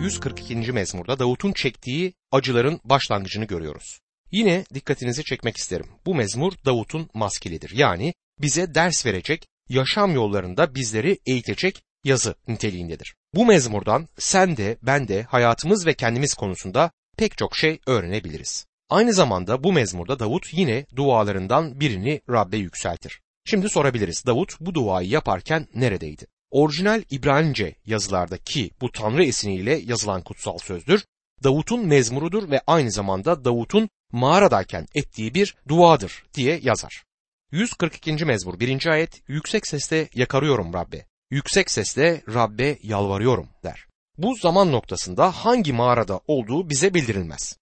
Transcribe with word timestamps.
142. 0.00 0.72
mezmurda 0.72 1.18
Davut'un 1.18 1.52
çektiği 1.52 2.14
acıların 2.32 2.80
başlangıcını 2.84 3.44
görüyoruz. 3.44 4.00
Yine 4.32 4.64
dikkatinizi 4.74 5.24
çekmek 5.24 5.56
isterim. 5.56 5.86
Bu 6.06 6.14
mezmur 6.14 6.52
Davut'un 6.64 7.10
maskelidir. 7.14 7.70
Yani 7.74 8.14
bize 8.40 8.74
ders 8.74 9.06
verecek, 9.06 9.46
yaşam 9.68 10.14
yollarında 10.14 10.74
bizleri 10.74 11.18
eğitecek 11.26 11.82
yazı 12.04 12.34
niteliğindedir. 12.48 13.14
Bu 13.34 13.46
mezmurdan 13.46 14.08
sen 14.18 14.56
de 14.56 14.78
ben 14.82 15.08
de 15.08 15.22
hayatımız 15.22 15.86
ve 15.86 15.94
kendimiz 15.94 16.34
konusunda 16.34 16.90
pek 17.16 17.38
çok 17.38 17.56
şey 17.56 17.80
öğrenebiliriz. 17.86 18.66
Aynı 18.90 19.12
zamanda 19.12 19.64
bu 19.64 19.72
mezmurda 19.72 20.18
Davut 20.18 20.46
yine 20.52 20.86
dualarından 20.96 21.80
birini 21.80 22.20
Rab'be 22.30 22.56
yükseltir. 22.56 23.20
Şimdi 23.44 23.68
sorabiliriz 23.68 24.26
Davut 24.26 24.60
bu 24.60 24.74
duayı 24.74 25.08
yaparken 25.08 25.66
neredeydi? 25.74 26.26
Orijinal 26.50 27.02
İbranice 27.10 27.74
yazılardaki 27.86 28.70
bu 28.80 28.92
Tanrı 28.92 29.24
esiniyle 29.24 29.80
yazılan 29.84 30.22
kutsal 30.22 30.58
sözdür. 30.58 31.04
Davut'un 31.44 31.86
mezmurudur 31.86 32.50
ve 32.50 32.60
aynı 32.66 32.90
zamanda 32.90 33.44
Davut'un 33.44 33.88
mağaradayken 34.12 34.86
ettiği 34.94 35.34
bir 35.34 35.56
duadır 35.68 36.24
diye 36.34 36.60
yazar. 36.62 37.04
142. 37.52 38.24
mezmur 38.24 38.60
1. 38.60 38.86
ayet 38.86 39.22
yüksek 39.28 39.66
sesle 39.66 40.08
yakarıyorum 40.14 40.72
Rabbe. 40.72 41.06
Yüksek 41.30 41.70
sesle 41.70 42.22
Rabbe 42.34 42.78
yalvarıyorum 42.82 43.48
der. 43.64 43.86
Bu 44.18 44.36
zaman 44.36 44.72
noktasında 44.72 45.30
hangi 45.30 45.72
mağarada 45.72 46.20
olduğu 46.26 46.70
bize 46.70 46.94
bildirilmez. 46.94 47.56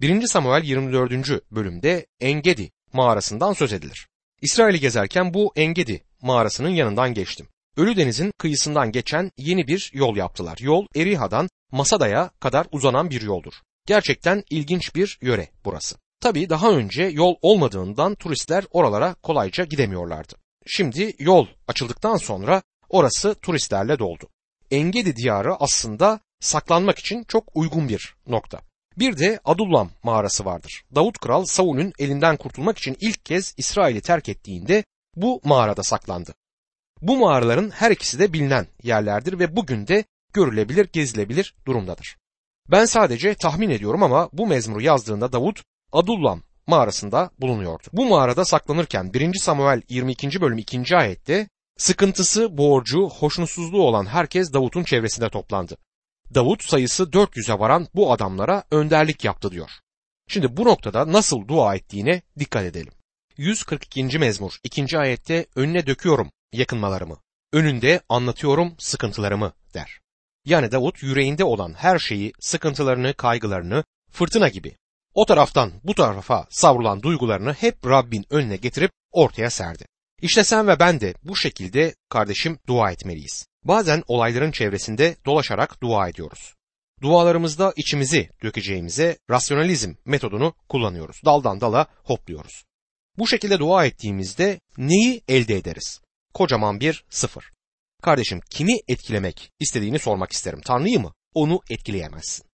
1. 0.00 0.26
Samuel 0.26 0.64
24. 0.64 1.42
bölümde 1.50 2.06
Engedi 2.20 2.70
mağarasından 2.92 3.52
söz 3.52 3.72
edilir. 3.72 4.08
İsrail'i 4.40 4.80
gezerken 4.80 5.34
bu 5.34 5.52
Engedi 5.56 6.02
mağarasının 6.22 6.68
yanından 6.68 7.14
geçtim. 7.14 7.48
Ölü 7.76 7.96
Deniz'in 7.96 8.32
kıyısından 8.38 8.92
geçen 8.92 9.30
yeni 9.36 9.66
bir 9.66 9.90
yol 9.94 10.16
yaptılar. 10.16 10.58
Yol 10.60 10.86
Eriha'dan 10.96 11.48
Masada'ya 11.70 12.30
kadar 12.40 12.66
uzanan 12.72 13.10
bir 13.10 13.22
yoldur. 13.22 13.52
Gerçekten 13.86 14.42
ilginç 14.50 14.94
bir 14.94 15.18
yöre 15.22 15.48
burası. 15.64 15.96
Tabii 16.20 16.48
daha 16.48 16.70
önce 16.70 17.02
yol 17.02 17.34
olmadığından 17.42 18.14
turistler 18.14 18.64
oralara 18.70 19.14
kolayca 19.14 19.64
gidemiyorlardı. 19.64 20.34
Şimdi 20.66 21.14
yol 21.18 21.46
açıldıktan 21.68 22.16
sonra 22.16 22.62
orası 22.88 23.34
turistlerle 23.34 23.98
doldu. 23.98 24.28
Engedi 24.70 25.16
diyarı 25.16 25.54
aslında 25.54 26.20
saklanmak 26.40 26.98
için 26.98 27.24
çok 27.24 27.44
uygun 27.54 27.88
bir 27.88 28.14
nokta. 28.26 28.60
Bir 28.98 29.18
de 29.18 29.40
Adullam 29.44 29.90
mağarası 30.02 30.44
vardır. 30.44 30.82
Davut 30.94 31.18
Kral 31.18 31.44
Saul'ün 31.44 31.92
elinden 31.98 32.36
kurtulmak 32.36 32.78
için 32.78 32.96
ilk 33.00 33.24
kez 33.24 33.54
İsrail'i 33.56 34.00
terk 34.00 34.28
ettiğinde 34.28 34.84
bu 35.16 35.40
mağarada 35.44 35.82
saklandı. 35.82 36.34
Bu 37.02 37.16
mağaraların 37.16 37.70
her 37.70 37.90
ikisi 37.90 38.18
de 38.18 38.32
bilinen 38.32 38.66
yerlerdir 38.82 39.38
ve 39.38 39.56
bugün 39.56 39.86
de 39.86 40.04
görülebilir, 40.32 40.88
gezilebilir 40.92 41.54
durumdadır. 41.66 42.16
Ben 42.70 42.84
sadece 42.84 43.34
tahmin 43.34 43.70
ediyorum 43.70 44.02
ama 44.02 44.28
bu 44.32 44.46
mezmuru 44.46 44.82
yazdığında 44.82 45.32
Davut 45.32 45.62
Adullam 45.92 46.42
mağarasında 46.66 47.30
bulunuyordu. 47.38 47.82
Bu 47.92 48.04
mağarada 48.04 48.44
saklanırken 48.44 49.12
1. 49.14 49.34
Samuel 49.34 49.82
22. 49.88 50.40
bölüm 50.40 50.58
2. 50.58 50.96
ayette 50.96 51.48
sıkıntısı, 51.78 52.58
borcu, 52.58 53.08
hoşnutsuzluğu 53.08 53.82
olan 53.82 54.06
herkes 54.06 54.52
Davut'un 54.52 54.84
çevresinde 54.84 55.28
toplandı. 55.28 55.76
Davut 56.34 56.64
sayısı 56.64 57.02
400'e 57.02 57.58
varan 57.58 57.88
bu 57.94 58.12
adamlara 58.12 58.64
önderlik 58.70 59.24
yaptı 59.24 59.50
diyor. 59.50 59.70
Şimdi 60.28 60.56
bu 60.56 60.64
noktada 60.64 61.12
nasıl 61.12 61.48
dua 61.48 61.74
ettiğine 61.74 62.22
dikkat 62.38 62.64
edelim. 62.64 62.92
142. 63.36 64.18
mezmur 64.18 64.58
2. 64.64 64.98
ayette 64.98 65.46
önüne 65.56 65.86
döküyorum 65.86 66.30
yakınmalarımı. 66.52 67.18
Önünde 67.52 68.00
anlatıyorum 68.08 68.74
sıkıntılarımı 68.78 69.52
der. 69.74 70.00
Yani 70.44 70.72
Davut 70.72 71.02
yüreğinde 71.02 71.44
olan 71.44 71.74
her 71.74 71.98
şeyi, 71.98 72.32
sıkıntılarını, 72.40 73.14
kaygılarını 73.14 73.84
fırtına 74.10 74.48
gibi 74.48 74.76
o 75.14 75.26
taraftan 75.26 75.72
bu 75.84 75.94
tarafa 75.94 76.46
savrulan 76.50 77.02
duygularını 77.02 77.52
hep 77.52 77.86
Rabbin 77.86 78.24
önüne 78.30 78.56
getirip 78.56 78.90
ortaya 79.10 79.50
serdi. 79.50 79.84
İşte 80.22 80.44
sen 80.44 80.68
ve 80.68 80.78
ben 80.80 81.00
de 81.00 81.14
bu 81.24 81.36
şekilde 81.36 81.94
kardeşim 82.08 82.58
dua 82.68 82.90
etmeliyiz. 82.90 83.46
Bazen 83.64 84.02
olayların 84.06 84.50
çevresinde 84.50 85.16
dolaşarak 85.26 85.82
dua 85.82 86.08
ediyoruz. 86.08 86.54
Dualarımızda 87.02 87.72
içimizi 87.76 88.30
dökeceğimize 88.42 89.18
rasyonalizm 89.30 89.94
metodunu 90.04 90.54
kullanıyoruz. 90.68 91.16
Daldan 91.24 91.60
dala 91.60 91.86
hopluyoruz. 92.04 92.64
Bu 93.18 93.28
şekilde 93.28 93.58
dua 93.58 93.86
ettiğimizde 93.86 94.60
neyi 94.78 95.22
elde 95.28 95.56
ederiz? 95.56 96.00
Kocaman 96.34 96.80
bir 96.80 97.04
sıfır. 97.10 97.44
Kardeşim 98.02 98.40
kimi 98.50 98.80
etkilemek 98.88 99.52
istediğini 99.60 99.98
sormak 99.98 100.32
isterim. 100.32 100.60
Tanrı'yı 100.64 101.00
mı? 101.00 101.12
Onu 101.34 101.60
etkileyemezsin. 101.70 102.46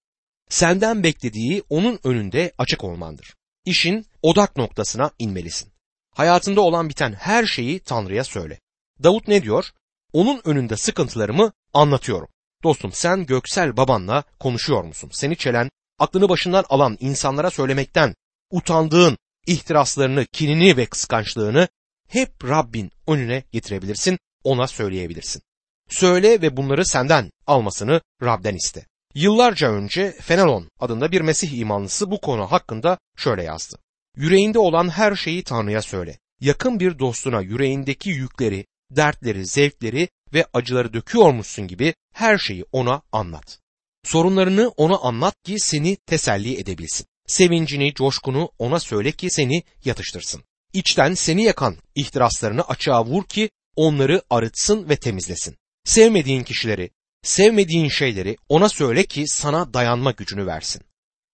Senden 0.48 1.03
beklediği 1.03 1.62
onun 1.69 1.98
önünde 2.04 2.53
açık 2.59 2.84
olmandır. 2.84 3.34
İşin 3.65 4.06
odak 4.22 4.56
noktasına 4.56 5.10
inmelisin. 5.19 5.72
Hayatında 6.15 6.60
olan 6.60 6.88
biten 6.88 7.12
her 7.12 7.47
şeyi 7.47 7.81
Tanrı'ya 7.81 8.25
söyle. 8.25 8.60
Davut 9.03 9.28
ne 9.28 9.42
diyor? 9.42 9.65
Onun 10.12 10.41
önünde 10.44 10.76
sıkıntılarımı 10.76 11.53
anlatıyorum. 11.75 12.28
Dostum 12.62 12.92
sen 12.92 13.26
göksel 13.26 13.76
babanla 13.76 14.25
konuşuyor 14.41 14.84
musun? 14.84 15.10
Seni 15.12 15.36
çelen, 15.36 15.70
aklını 15.98 16.28
başından 16.28 16.65
alan 16.69 16.97
insanlara 17.00 17.50
söylemekten 17.50 18.15
utandığın 18.50 19.19
ihtiraslarını, 19.47 20.26
kinini 20.26 20.76
ve 20.76 20.86
kıskançlığını 20.86 21.69
hep 22.09 22.44
Rabbin 22.44 22.91
önüne 23.06 23.43
getirebilirsin, 23.53 24.19
ona 24.44 24.67
söyleyebilirsin. 24.67 25.43
Söyle 25.91 26.43
ve 26.43 26.56
bunları 26.56 26.87
senden 26.87 27.31
almasını 27.47 28.00
Rab'den 28.22 28.55
iste. 28.55 28.87
Yıllarca 29.15 29.72
önce 29.72 30.12
Fenelon 30.21 30.69
adında 30.81 31.12
bir 31.12 31.21
Mesih 31.21 31.59
imanlısı 31.59 32.11
bu 32.11 32.21
konu 32.21 32.53
hakkında 32.53 32.99
şöyle 33.16 33.43
yazdı. 33.43 33.78
Yüreğinde 34.16 34.59
olan 34.59 34.89
her 34.89 35.16
şeyi 35.16 35.43
Tanrı'ya 35.43 35.83
söyle. 35.83 36.19
Yakın 36.41 36.81
bir 36.81 36.99
dostuna 36.99 37.41
yüreğindeki 37.41 38.11
yükleri, 38.11 38.66
dertleri, 38.91 39.47
zevkleri 39.47 40.09
ve 40.34 40.47
acıları 40.53 40.93
döküyormuşsun 40.93 41.69
gibi 41.69 41.95
her 42.15 42.39
şeyi 42.39 42.65
ona 42.72 43.03
anlat. 43.12 43.59
Sorunlarını 44.05 44.69
ona 44.69 44.97
anlat 44.97 45.34
ki 45.45 45.61
seni 45.61 45.97
teselli 45.97 46.61
edebilsin. 46.61 47.06
Sevincini, 47.27 47.95
coşkunu 47.95 48.50
ona 48.59 48.81
söyle 48.81 49.12
ki 49.12 49.31
seni 49.31 49.62
yatıştırsın. 49.84 50.43
İçten 50.76 51.14
seni 51.14 51.42
yakan 51.42 51.76
ihtiraslarını 51.94 52.62
açığa 52.62 53.04
vur 53.04 53.25
ki 53.25 53.50
onları 53.76 54.22
arıtsın 54.31 54.88
ve 54.88 54.97
temizlesin. 54.97 55.56
Sevmediğin 55.84 56.42
kişileri, 56.42 56.91
sevmediğin 57.22 57.88
şeyleri 57.88 58.37
ona 58.48 58.69
söyle 58.69 59.04
ki 59.04 59.25
sana 59.28 59.75
dayanma 59.75 60.10
gücünü 60.10 60.47
versin. 60.47 60.82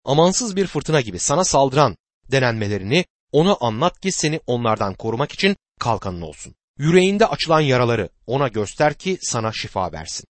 Amansız 0.05 0.57
bir 0.57 0.67
fırtına 0.67 1.01
gibi 1.01 1.19
sana 1.19 1.45
saldıran 1.45 1.97
denenmelerini 2.31 3.05
ona 3.33 3.57
anlat 3.61 4.01
ki 4.01 4.13
seni 4.13 4.41
onlardan 4.47 4.95
korumak 4.95 5.33
için 5.33 5.57
kalkanın 5.81 6.21
olsun. 6.21 6.55
Yüreğinde 6.79 7.27
açılan 7.27 7.61
yaraları 7.61 8.09
ona 8.27 8.49
göster 8.49 8.95
ki 8.95 9.19
sana 9.21 9.53
şifa 9.53 9.93
versin. 9.93 10.25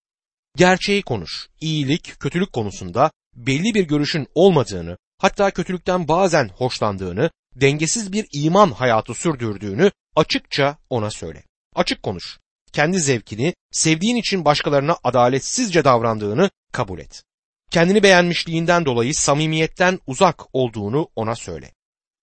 Gerçeği 0.57 1.03
konuş. 1.03 1.49
İyilik, 1.61 2.21
kötülük 2.21 2.53
konusunda 2.53 3.11
belli 3.35 3.75
bir 3.75 3.85
görüşün 3.85 4.27
olmadığını, 4.35 4.97
hatta 5.19 5.51
kötülükten 5.51 6.09
bazen 6.09 6.49
hoşlandığını, 6.49 7.31
dengesiz 7.57 8.13
bir 8.13 8.27
iman 8.33 8.71
hayatı 8.71 9.15
sürdürdüğünü 9.15 9.91
açıkça 10.17 10.77
ona 10.91 11.11
söyle. 11.11 11.43
Açık 11.75 12.03
konuş. 12.03 12.39
Kendi 12.73 13.01
zevkini, 13.01 13.55
sevdiğin 13.71 14.17
için 14.17 14.45
başkalarına 14.45 14.97
adaletsizce 15.05 15.85
davrandığını 15.85 16.51
kabul 16.73 16.99
et. 16.99 17.23
Kendini 17.71 18.03
beğenmişliğinden 18.03 18.85
dolayı 18.85 19.15
samimiyetten 19.15 19.99
uzak 20.07 20.55
olduğunu 20.55 21.09
ona 21.17 21.35
söyle. 21.35 21.73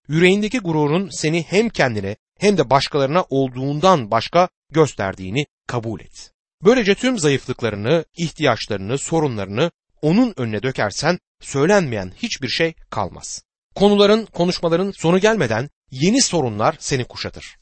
Yüreğindeki 0.08 0.60
gururun 0.60 1.10
seni 1.10 1.44
hem 1.44 1.70
kendine 1.70 2.16
hem 2.40 2.58
de 2.58 2.70
başkalarına 2.70 3.26
olduğundan 3.30 4.12
başka 4.12 4.50
gösterdiğini 4.72 5.46
kabul 5.68 6.00
et. 6.00 6.32
Böylece 6.66 6.96
tüm 6.96 7.20
zayıflıklarını, 7.20 8.06
ihtiyaçlarını, 8.18 8.98
sorunlarını 8.98 9.72
onun 10.02 10.34
önüne 10.38 10.64
dökersen 10.64 11.20
söylenmeyen 11.42 12.14
hiçbir 12.18 12.48
şey 12.48 12.74
kalmaz. 12.90 13.44
Konuların, 13.80 14.26
konuşmaların 14.26 14.92
sonu 14.92 15.20
gelmeden 15.20 15.70
yeni 15.92 16.22
sorunlar 16.22 16.76
seni 16.80 17.06
kuşatır. 17.06 17.58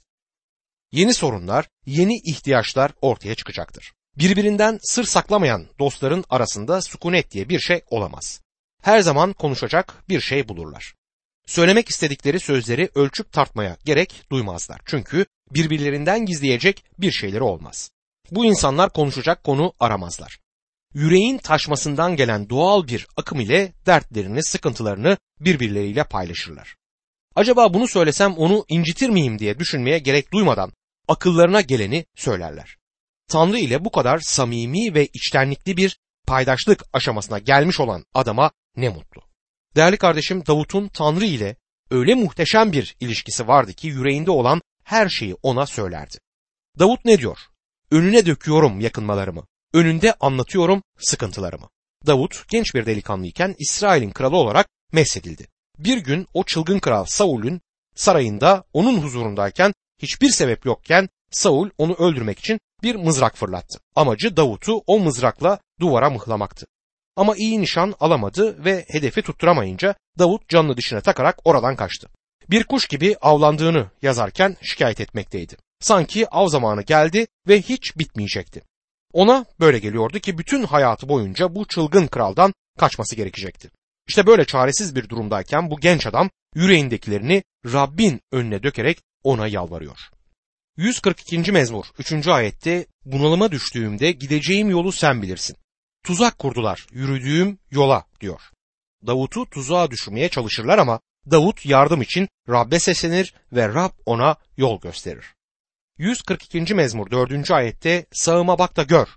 Yeni 0.92 1.14
sorunlar, 1.14 1.70
yeni 1.86 2.14
ihtiyaçlar 2.26 2.92
ortaya 3.02 3.36
çıkacaktır. 3.36 3.94
Birbirinden 4.16 4.80
sır 4.82 5.04
saklamayan 5.04 5.68
dostların 5.80 6.24
arasında 6.30 6.82
sükunet 6.82 7.32
diye 7.32 7.50
bir 7.50 7.60
şey 7.60 7.82
olamaz. 7.90 8.42
Her 8.82 9.02
zaman 9.02 9.34
konuşacak 9.34 10.10
bir 10.10 10.22
şey 10.22 10.48
bulurlar. 10.48 10.94
Söylemek 11.46 11.90
istedikleri 11.90 12.40
sözleri 12.40 12.90
ölçüp 12.96 13.32
tartmaya 13.32 13.78
gerek 13.86 14.24
duymazlar. 14.32 14.82
Çünkü 14.86 15.26
birbirlerinden 15.52 16.26
gizleyecek 16.26 16.84
bir 16.98 17.12
şeyleri 17.12 17.44
olmaz. 17.44 17.92
Bu 18.32 18.46
insanlar 18.46 18.94
konuşacak 18.94 19.44
konu 19.44 19.74
aramazlar. 19.80 20.40
Yüreğin 20.94 21.38
taşmasından 21.38 22.16
gelen 22.16 22.50
doğal 22.50 22.88
bir 22.88 23.08
akım 23.18 23.40
ile 23.40 23.74
dertlerini, 23.86 24.44
sıkıntılarını 24.44 25.18
birbirleriyle 25.40 26.04
paylaşırlar. 26.04 26.76
Acaba 27.36 27.74
bunu 27.74 27.88
söylesem 27.88 28.34
onu 28.34 28.66
incitir 28.68 29.10
miyim 29.10 29.40
diye 29.40 29.60
düşünmeye 29.60 30.00
gerek 30.00 30.34
duymadan 30.34 30.74
akıllarına 31.08 31.62
geleni 31.62 32.06
söylerler. 32.16 32.78
Tanrı 33.28 33.60
ile 33.60 33.86
bu 33.86 33.92
kadar 33.92 34.20
samimi 34.20 34.94
ve 34.94 35.08
içtenlikli 35.14 35.78
bir 35.78 36.00
paydaşlık 36.28 36.84
aşamasına 36.94 37.40
gelmiş 37.40 37.80
olan 37.80 38.06
adama 38.14 38.52
ne 38.76 38.90
mutlu. 38.90 39.22
Değerli 39.76 39.98
kardeşim 39.98 40.46
Davut'un 40.48 40.88
Tanrı 40.88 41.26
ile 41.26 41.56
öyle 41.92 42.16
muhteşem 42.16 42.72
bir 42.72 42.96
ilişkisi 43.00 43.48
vardı 43.48 43.74
ki 43.74 43.88
yüreğinde 43.88 44.32
olan 44.32 44.62
her 44.84 45.10
şeyi 45.10 45.36
ona 45.44 45.66
söylerdi. 45.66 46.18
Davut 46.80 47.06
ne 47.06 47.18
diyor? 47.20 47.38
Önüne 47.92 48.26
döküyorum 48.26 48.80
yakınmalarımı, 48.80 49.48
önünde 49.74 50.14
anlatıyorum 50.20 50.84
sıkıntılarımı. 51.00 51.70
Davut 52.06 52.50
genç 52.50 52.76
bir 52.76 52.86
delikanlıyken 52.86 53.56
İsrail'in 53.60 54.12
kralı 54.12 54.38
olarak 54.38 54.68
mesedildi. 54.92 55.48
Bir 55.80 55.98
gün 55.98 56.28
o 56.34 56.44
çılgın 56.44 56.80
kral 56.80 57.06
Saul'ün 57.06 57.62
sarayında 57.96 58.64
onun 58.74 59.02
huzurundayken 59.02 59.74
hiçbir 60.02 60.30
sebep 60.30 60.66
yokken 60.66 61.10
Saul 61.32 61.70
onu 61.78 61.94
öldürmek 61.94 62.40
için 62.40 62.60
bir 62.84 62.96
mızrak 62.96 63.38
fırlattı. 63.38 63.80
Amacı 63.96 64.38
Davut'u 64.38 64.84
o 64.88 65.00
mızrakla 65.00 65.60
duvara 65.80 66.10
mıhlamaktı. 66.10 66.66
Ama 67.16 67.36
iyi 67.36 67.62
nişan 67.62 67.96
alamadı 68.00 68.66
ve 68.66 68.86
hedefi 68.88 69.22
tutturamayınca 69.22 69.96
Davut 70.20 70.50
canını 70.50 70.78
dişine 70.78 71.02
takarak 71.02 71.40
oradan 71.46 71.76
kaçtı. 71.76 72.08
Bir 72.50 72.64
kuş 72.64 72.88
gibi 72.88 73.16
avlandığını 73.22 73.90
yazarken 74.02 74.58
şikayet 74.62 75.02
etmekteydi. 75.02 75.58
Sanki 75.80 76.30
av 76.30 76.48
zamanı 76.48 76.82
geldi 76.82 77.28
ve 77.48 77.62
hiç 77.62 77.98
bitmeyecekti. 77.98 78.62
Ona 79.14 79.46
böyle 79.60 79.80
geliyordu 79.80 80.20
ki 80.20 80.38
bütün 80.38 80.64
hayatı 80.64 81.10
boyunca 81.10 81.56
bu 81.56 81.68
çılgın 81.68 82.08
kraldan 82.08 82.54
kaçması 82.80 83.16
gerekecekti. 83.16 83.70
İşte 84.08 84.28
böyle 84.28 84.46
çaresiz 84.46 84.96
bir 84.96 85.10
durumdayken 85.10 85.72
bu 85.72 85.80
genç 85.80 86.08
adam 86.08 86.30
yüreğindekilerini 86.56 87.44
Rabbin 87.66 88.22
önüne 88.32 88.64
dökerek 88.64 89.00
ona 89.24 89.48
yalvarıyor. 89.48 90.00
142. 90.78 91.52
mezmur 91.52 91.86
3. 92.00 92.28
ayette 92.28 92.86
bunalıma 93.06 93.52
düştüğümde 93.52 94.12
gideceğim 94.12 94.70
yolu 94.70 94.92
sen 94.92 95.22
bilirsin. 95.22 95.58
Tuzak 96.04 96.40
kurdular 96.40 96.88
yürüdüğüm 96.92 97.60
yola 97.72 98.06
diyor. 98.22 98.42
Davut'u 99.08 99.50
tuzağa 99.50 99.92
düşürmeye 99.92 100.30
çalışırlar 100.30 100.78
ama 100.78 101.00
Davut 101.32 101.66
yardım 101.66 102.02
için 102.02 102.28
Rab'be 102.50 102.80
seslenir 102.80 103.34
ve 103.52 103.68
Rab 103.68 103.92
ona 104.06 104.36
yol 104.58 104.82
gösterir. 104.82 105.37
142. 106.00 106.76
mezmur 106.76 107.12
4. 107.12 107.52
ayette 107.52 108.06
sağıma 108.12 108.60
bak 108.60 108.78
da 108.78 108.84
gör. 108.84 109.08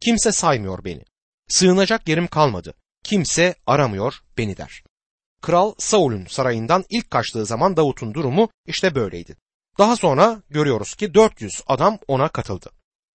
Kimse 0.00 0.32
saymıyor 0.32 0.84
beni. 0.84 1.04
Sığınacak 1.48 2.08
yerim 2.08 2.26
kalmadı. 2.26 2.74
Kimse 3.04 3.54
aramıyor 3.66 4.14
beni 4.38 4.56
der. 4.56 4.82
Kral 5.42 5.74
Saul'ün 5.78 6.26
sarayından 6.26 6.84
ilk 6.90 7.10
kaçtığı 7.10 7.46
zaman 7.46 7.76
Davut'un 7.76 8.14
durumu 8.14 8.48
işte 8.66 8.94
böyleydi. 8.94 9.36
Daha 9.78 9.96
sonra 9.96 10.42
görüyoruz 10.50 10.94
ki 10.94 11.14
400 11.14 11.52
adam 11.66 11.98
ona 12.08 12.28
katıldı. 12.28 12.70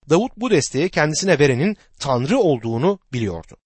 Davut 0.10 0.32
bu 0.38 0.52
desteği 0.52 0.90
kendisine 0.90 1.40
verenin 1.40 1.78
Tanrı 2.00 2.40
olduğunu 2.40 3.00
biliyordu. 3.14 3.58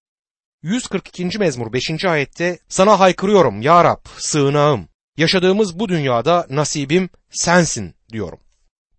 142. 0.64 1.40
mezmur 1.40 1.74
5. 1.74 2.06
ayette 2.06 2.60
sana 2.70 3.00
haykırıyorum 3.00 3.62
ya 3.62 3.84
Rab 3.84 4.06
sığınağım 4.18 4.88
yaşadığımız 5.18 5.80
bu 5.80 5.90
dünyada 5.90 6.48
nasibim 6.50 7.10
sensin 7.30 7.96
diyorum. 8.12 8.40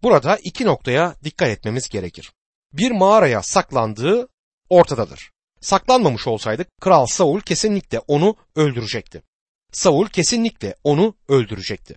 Burada 0.02 0.36
iki 0.36 0.64
noktaya 0.64 1.14
dikkat 1.24 1.48
etmemiz 1.48 1.88
gerekir. 1.88 2.32
Bir 2.72 2.90
mağaraya 2.90 3.42
saklandığı 3.42 4.28
ortadadır. 4.68 5.30
Saklanmamış 5.60 6.26
olsaydı 6.26 6.64
Kral 6.80 7.06
Saul 7.06 7.40
kesinlikle 7.40 7.98
onu 7.98 8.36
öldürecekti. 8.56 9.22
Saul 9.72 10.06
kesinlikle 10.06 10.74
onu 10.84 11.14
öldürecekti. 11.28 11.96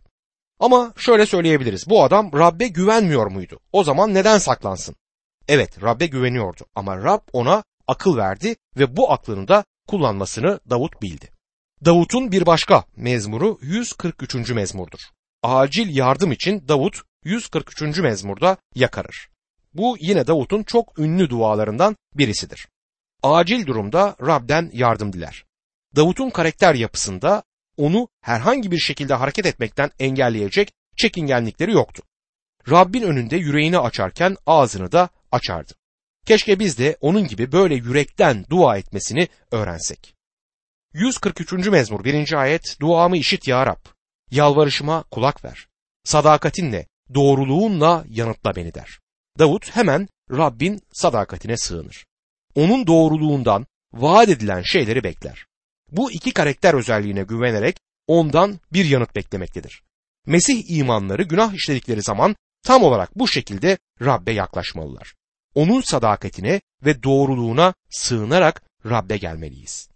Ama 0.59 0.93
şöyle 0.97 1.25
söyleyebiliriz. 1.25 1.89
Bu 1.89 2.03
adam 2.03 2.31
Rab'be 2.33 2.67
güvenmiyor 2.67 3.27
muydu? 3.27 3.59
O 3.71 3.83
zaman 3.83 4.13
neden 4.13 4.37
saklansın? 4.37 4.95
Evet 5.47 5.83
Rab'be 5.83 6.05
güveniyordu 6.05 6.65
ama 6.75 6.97
Rab 6.97 7.21
ona 7.33 7.63
akıl 7.87 8.17
verdi 8.17 8.55
ve 8.77 8.97
bu 8.97 9.11
aklını 9.11 9.47
da 9.47 9.63
kullanmasını 9.87 10.59
Davut 10.69 11.01
bildi. 11.01 11.29
Davut'un 11.85 12.31
bir 12.31 12.45
başka 12.45 12.83
mezmuru 12.95 13.59
143. 13.61 14.49
mezmurdur. 14.49 14.99
Acil 15.43 15.95
yardım 15.95 16.31
için 16.31 16.67
Davut 16.67 17.01
143. 17.23 17.97
mezmurda 17.97 18.57
yakarır. 18.75 19.29
Bu 19.73 19.97
yine 19.99 20.27
Davut'un 20.27 20.63
çok 20.63 20.99
ünlü 20.99 21.29
dualarından 21.29 21.95
birisidir. 22.15 22.67
Acil 23.23 23.65
durumda 23.65 24.15
Rab'den 24.21 24.69
yardım 24.73 25.13
diler. 25.13 25.45
Davut'un 25.95 26.29
karakter 26.29 26.75
yapısında 26.75 27.43
onu 27.77 28.07
herhangi 28.21 28.71
bir 28.71 28.79
şekilde 28.79 29.13
hareket 29.13 29.45
etmekten 29.45 29.91
engelleyecek 29.99 30.73
çekingenlikleri 30.97 31.71
yoktu. 31.71 32.03
Rabbin 32.69 33.01
önünde 33.01 33.37
yüreğini 33.37 33.79
açarken 33.79 34.37
ağzını 34.45 34.91
da 34.91 35.09
açardı. 35.31 35.73
Keşke 36.25 36.59
biz 36.59 36.77
de 36.77 36.97
onun 37.01 37.27
gibi 37.27 37.51
böyle 37.51 37.75
yürekten 37.75 38.45
dua 38.49 38.77
etmesini 38.77 39.27
öğrensek. 39.51 40.15
143. 40.93 41.53
mezmur 41.53 42.03
1. 42.03 42.33
ayet 42.33 42.77
Duamı 42.79 43.17
işit 43.17 43.47
ya 43.47 43.65
Rab. 43.65 43.85
Yalvarışıma 44.31 45.03
kulak 45.03 45.45
ver. 45.45 45.67
Sadakatinle, 46.03 46.87
doğruluğunla 47.13 48.05
yanıtla 48.09 48.55
beni 48.55 48.73
der. 48.73 48.99
Davut 49.39 49.75
hemen 49.75 50.07
Rabbin 50.31 50.81
sadakatine 50.91 51.57
sığınır. 51.57 52.05
Onun 52.55 52.87
doğruluğundan 52.87 53.65
vaat 53.93 54.29
edilen 54.29 54.61
şeyleri 54.61 55.03
bekler. 55.03 55.45
Bu 55.91 56.11
iki 56.11 56.33
karakter 56.33 56.73
özelliğine 56.73 57.23
güvenerek 57.23 57.77
ondan 58.07 58.59
bir 58.73 58.85
yanıt 58.85 59.15
beklemektedir. 59.15 59.83
Mesih 60.25 60.63
imanları 60.69 61.23
günah 61.23 61.53
işledikleri 61.53 62.01
zaman 62.01 62.35
tam 62.63 62.83
olarak 62.83 63.19
bu 63.19 63.27
şekilde 63.27 63.77
Rabbe 64.01 64.31
yaklaşmalılar. 64.31 65.13
Onun 65.55 65.81
sadakatine 65.81 66.61
ve 66.85 67.03
doğruluğuna 67.03 67.73
sığınarak 67.89 68.63
Rabbe 68.85 69.17
gelmeliyiz. 69.17 69.89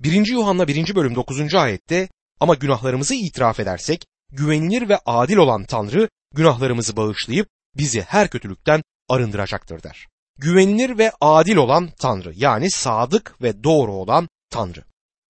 1. 0.00 0.26
Yuhanna 0.26 0.68
1. 0.68 0.94
bölüm 0.94 1.14
9. 1.14 1.54
ayette 1.54 2.08
ama 2.40 2.54
günahlarımızı 2.54 3.14
itiraf 3.14 3.60
edersek 3.60 4.06
güvenilir 4.32 4.88
ve 4.88 4.98
adil 5.06 5.36
olan 5.36 5.64
Tanrı 5.64 6.08
günahlarımızı 6.36 6.96
bağışlayıp 6.96 7.48
bizi 7.76 8.02
her 8.02 8.28
kötülükten 8.28 8.82
arındıracaktır 9.08 9.82
der. 9.82 10.06
Güvenilir 10.38 10.98
ve 10.98 11.12
adil 11.20 11.56
olan 11.56 11.90
Tanrı 11.98 12.32
yani 12.36 12.70
sadık 12.70 13.42
ve 13.42 13.64
doğru 13.64 13.92
olan 13.92 14.28
Tanrı. 14.50 14.84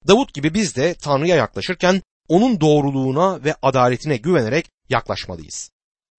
Davut 0.08 0.34
gibi 0.34 0.54
biz 0.54 0.76
de 0.76 0.94
Tanrı'ya 0.94 1.36
yaklaşırken 1.36 2.02
onun 2.28 2.60
doğruluğuna 2.60 3.44
ve 3.44 3.54
adaletine 3.62 4.16
güvenerek 4.16 4.70
yaklaşmalıyız. 4.88 5.70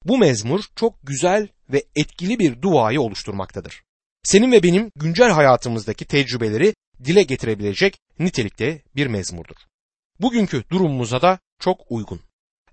Bu 0.06 0.18
mezmur 0.18 0.64
çok 0.76 0.96
güzel 1.04 1.48
ve 1.70 1.84
etkili 1.96 2.40
bir 2.40 2.62
duayı 2.62 3.02
oluşturmaktadır. 3.02 3.84
Senin 4.24 4.52
ve 4.52 4.64
benim 4.64 4.92
güncel 4.96 5.32
hayatımızdaki 5.32 6.06
tecrübeleri 6.06 6.74
dile 7.04 7.24
getirebilecek 7.24 7.98
nitelikte 8.20 8.82
bir 8.96 9.08
mezmurdur. 9.08 9.56
Bugünkü 10.20 10.64
durumumuza 10.72 11.22
da 11.22 11.40
çok 11.60 11.82
uygun. 11.90 12.22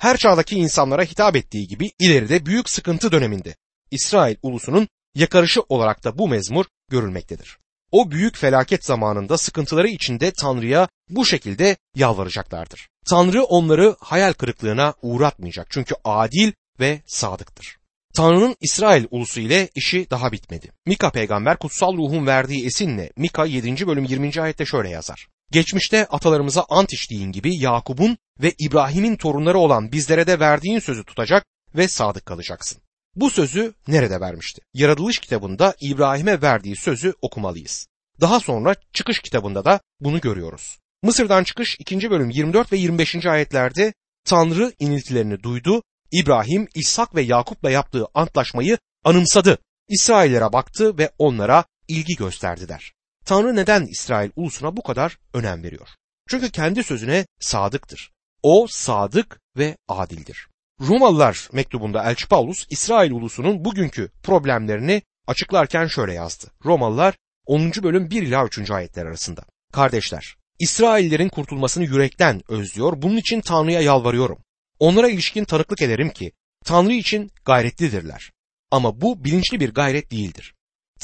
Her 0.04 0.16
çağdaki 0.16 0.56
insanlara 0.56 1.02
hitap 1.02 1.37
ettiği 1.37 1.68
gibi 1.68 1.90
ileride 1.99 2.46
büyük 2.46 2.70
sıkıntı 2.70 3.12
döneminde 3.12 3.56
İsrail 3.90 4.37
ulusunun 4.42 4.88
yakarışı 5.14 5.61
olarak 5.68 6.04
da 6.04 6.18
bu 6.18 6.28
mezmur 6.28 6.64
görülmektedir. 6.90 7.58
O 7.92 8.11
büyük 8.11 8.37
felaket 8.37 8.84
zamanında 8.84 9.38
sıkıntıları 9.38 9.88
içinde 9.88 10.30
Tanrı'ya 10.30 10.88
bu 11.08 11.26
şekilde 11.26 11.76
yalvaracaklardır. 11.96 12.88
Tanrı 13.06 13.44
onları 13.44 13.96
hayal 14.00 14.32
kırıklığına 14.32 14.94
uğratmayacak 15.02 15.66
çünkü 15.70 15.94
adil 16.04 16.52
ve 16.80 17.00
sadıktır. 17.06 17.78
Tanrı'nın 18.14 18.56
İsrail 18.61 19.06
ulusu 19.11 19.40
ile 19.40 19.68
işi 19.75 20.11
daha 20.11 20.32
bitmedi. 20.32 20.70
Mika 20.87 21.11
peygamber 21.11 21.56
kutsal 21.56 21.96
ruhun 21.96 22.26
verdiği 22.26 22.66
esinle 22.66 23.11
Mika 23.16 23.46
7. 23.46 23.87
bölüm 23.87 24.04
20. 24.04 24.40
ayette 24.40 24.64
şöyle 24.64 24.88
yazar. 24.88 25.28
Geçmişte 25.54 26.06
atalarımıza 26.06 26.66
ant 26.68 26.92
içtiğin 26.92 27.32
gibi 27.32 27.56
Yakup'un 27.56 28.18
ve 28.42 28.54
İbrahim'in 28.58 29.16
torunları 29.16 29.58
olan 29.58 29.92
bizlere 29.92 30.26
de 30.26 30.40
verdiğin 30.40 30.78
sözü 30.78 31.04
tutacak 31.04 31.44
ve 31.75 31.88
sadık 31.88 32.26
kalacaksın. 32.26 32.82
Bu 33.16 33.30
sözü 33.30 33.75
nerede 33.88 34.20
vermişti? 34.20 34.62
Yaratılış 34.75 35.18
kitabında 35.18 35.75
İbrahim'e 35.80 36.42
verdiği 36.42 36.76
sözü 36.76 37.14
okumalıyız. 37.23 37.87
Daha 38.20 38.40
sonra 38.40 38.75
çıkış 38.92 39.18
kitabında 39.18 39.64
da 39.64 39.80
bunu 40.00 40.20
görüyoruz. 40.20 40.78
Mısır'dan 41.02 41.44
çıkış 41.44 41.76
2. 41.78 42.11
bölüm 42.11 42.30
24 42.30 42.73
ve 42.73 42.76
25. 42.76 43.26
ayetlerde 43.26 43.94
Tanrı 44.25 44.73
iniltilerini 44.78 45.42
duydu, 45.42 45.82
İbrahim, 46.12 46.68
İshak 46.75 47.14
ve 47.14 47.23
Yakup'la 47.23 47.70
yaptığı 47.70 48.06
antlaşmayı 48.14 48.78
anımsadı. 49.04 49.58
İsraillere 49.88 50.52
baktı 50.52 50.99
ve 50.99 51.11
onlara 51.18 51.64
ilgi 51.88 52.16
gösterdi 52.16 52.68
der. 52.68 52.93
Tanrı 53.24 53.56
neden 53.56 53.86
İsrail 53.86 54.30
ulusuna 54.36 54.76
bu 54.76 54.82
kadar 54.82 55.18
önem 55.34 55.62
veriyor? 55.62 55.88
Çünkü 56.28 56.50
kendi 56.50 56.84
sözüne 56.84 57.26
sadıktır. 57.40 58.10
O 58.42 58.66
sadık 58.70 59.40
ve 59.56 59.76
adildir. 59.88 60.48
Romalılar 60.80 61.48
mektubunda 61.52 62.10
Elçi 62.10 62.28
Paulus 62.28 62.66
İsrail 62.70 63.10
ulusunun 63.10 63.64
bugünkü 63.64 64.10
problemlerini 64.22 65.02
açıklarken 65.26 65.86
şöyle 65.86 66.12
yazdı. 66.12 66.46
Romalılar 66.64 67.14
10. 67.46 67.72
bölüm 67.82 68.10
1 68.10 68.22
ila 68.22 68.44
3. 68.44 68.70
ayetler 68.70 69.06
arasında. 69.06 69.44
Kardeşler, 69.72 70.36
İsraillerin 70.58 71.28
kurtulmasını 71.28 71.84
yürekten 71.84 72.42
özlüyor. 72.48 73.02
Bunun 73.02 73.16
için 73.16 73.40
Tanrı'ya 73.40 73.80
yalvarıyorum. 73.80 74.38
Onlara 74.78 75.08
ilişkin 75.08 75.44
tanıklık 75.44 75.82
ederim 75.82 76.10
ki 76.10 76.32
Tanrı 76.64 76.92
için 76.92 77.30
gayretlidirler. 77.44 78.32
Ama 78.70 79.00
bu 79.00 79.24
bilinçli 79.24 79.60
bir 79.60 79.74
gayret 79.74 80.10
değildir. 80.10 80.54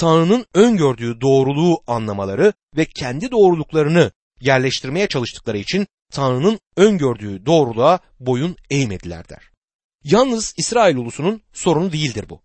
Tanrı'nın 0.01 0.47
öngördüğü 0.55 1.21
doğruluğu 1.21 1.83
anlamaları 1.87 2.53
ve 2.77 2.85
kendi 2.85 3.31
doğruluklarını 3.31 4.13
yerleştirmeye 4.41 5.07
çalıştıkları 5.07 5.59
için 5.59 5.87
Tanrı'nın 6.13 6.61
öngördüğü 6.77 7.47
doğruluğa 7.47 7.99
boyun 8.21 8.57
eğmediler 8.71 9.29
der. 9.29 9.51
Yalnız 10.05 10.55
İsrail 10.57 10.97
ulusunun 10.97 11.43
sorunu 11.53 11.93
değildir 11.93 12.25
bu. 12.29 12.43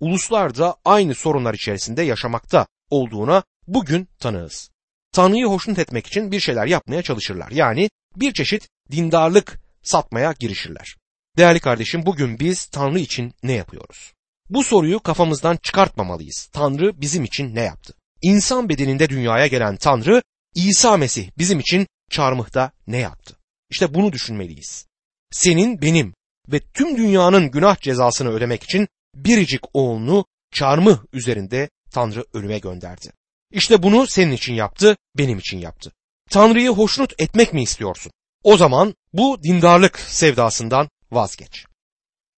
Uluslar 0.00 0.56
da 0.56 0.76
aynı 0.84 1.14
sorunlar 1.14 1.54
içerisinde 1.54 2.02
yaşamakta 2.02 2.66
olduğuna 2.90 3.42
bugün 3.66 4.08
tanığız. 4.18 4.70
Tanrı'yı 5.12 5.46
hoşnut 5.46 5.78
etmek 5.78 6.06
için 6.06 6.32
bir 6.32 6.40
şeyler 6.40 6.66
yapmaya 6.66 7.02
çalışırlar. 7.02 7.50
Yani 7.50 7.90
bir 8.16 8.32
çeşit 8.32 8.68
dindarlık 8.90 9.60
satmaya 9.82 10.34
girişirler. 10.38 10.96
Değerli 11.36 11.60
kardeşim 11.60 12.06
bugün 12.06 12.40
biz 12.40 12.66
Tanrı 12.66 12.98
için 12.98 13.34
ne 13.42 13.52
yapıyoruz? 13.52 14.17
Bu 14.50 14.64
soruyu 14.64 15.00
kafamızdan 15.00 15.56
çıkartmamalıyız. 15.62 16.48
Tanrı 16.52 17.00
bizim 17.00 17.24
için 17.24 17.54
ne 17.54 17.60
yaptı? 17.60 17.94
İnsan 18.22 18.68
bedeninde 18.68 19.08
dünyaya 19.08 19.46
gelen 19.46 19.76
Tanrı 19.76 20.22
İsa 20.54 20.96
Mesih 20.96 21.30
bizim 21.38 21.60
için 21.60 21.86
çarmıhta 22.10 22.72
ne 22.86 22.98
yaptı? 22.98 23.36
İşte 23.70 23.94
bunu 23.94 24.12
düşünmeliyiz. 24.12 24.86
Senin, 25.30 25.82
benim 25.82 26.14
ve 26.52 26.60
tüm 26.60 26.96
dünyanın 26.96 27.50
günah 27.50 27.80
cezasını 27.80 28.30
ödemek 28.30 28.62
için 28.62 28.88
biricik 29.14 29.60
oğlunu 29.74 30.24
çarmıh 30.52 30.98
üzerinde 31.12 31.70
Tanrı 31.90 32.24
ölüme 32.32 32.58
gönderdi. 32.58 33.12
İşte 33.52 33.82
bunu 33.82 34.06
senin 34.06 34.32
için 34.32 34.54
yaptı, 34.54 34.96
benim 35.18 35.38
için 35.38 35.58
yaptı. 35.58 35.92
Tanrı'yı 36.30 36.70
hoşnut 36.70 37.12
etmek 37.18 37.52
mi 37.52 37.62
istiyorsun? 37.62 38.12
O 38.44 38.56
zaman 38.56 38.94
bu 39.12 39.42
dindarlık 39.42 39.98
sevdasından 39.98 40.88
vazgeç. 41.10 41.67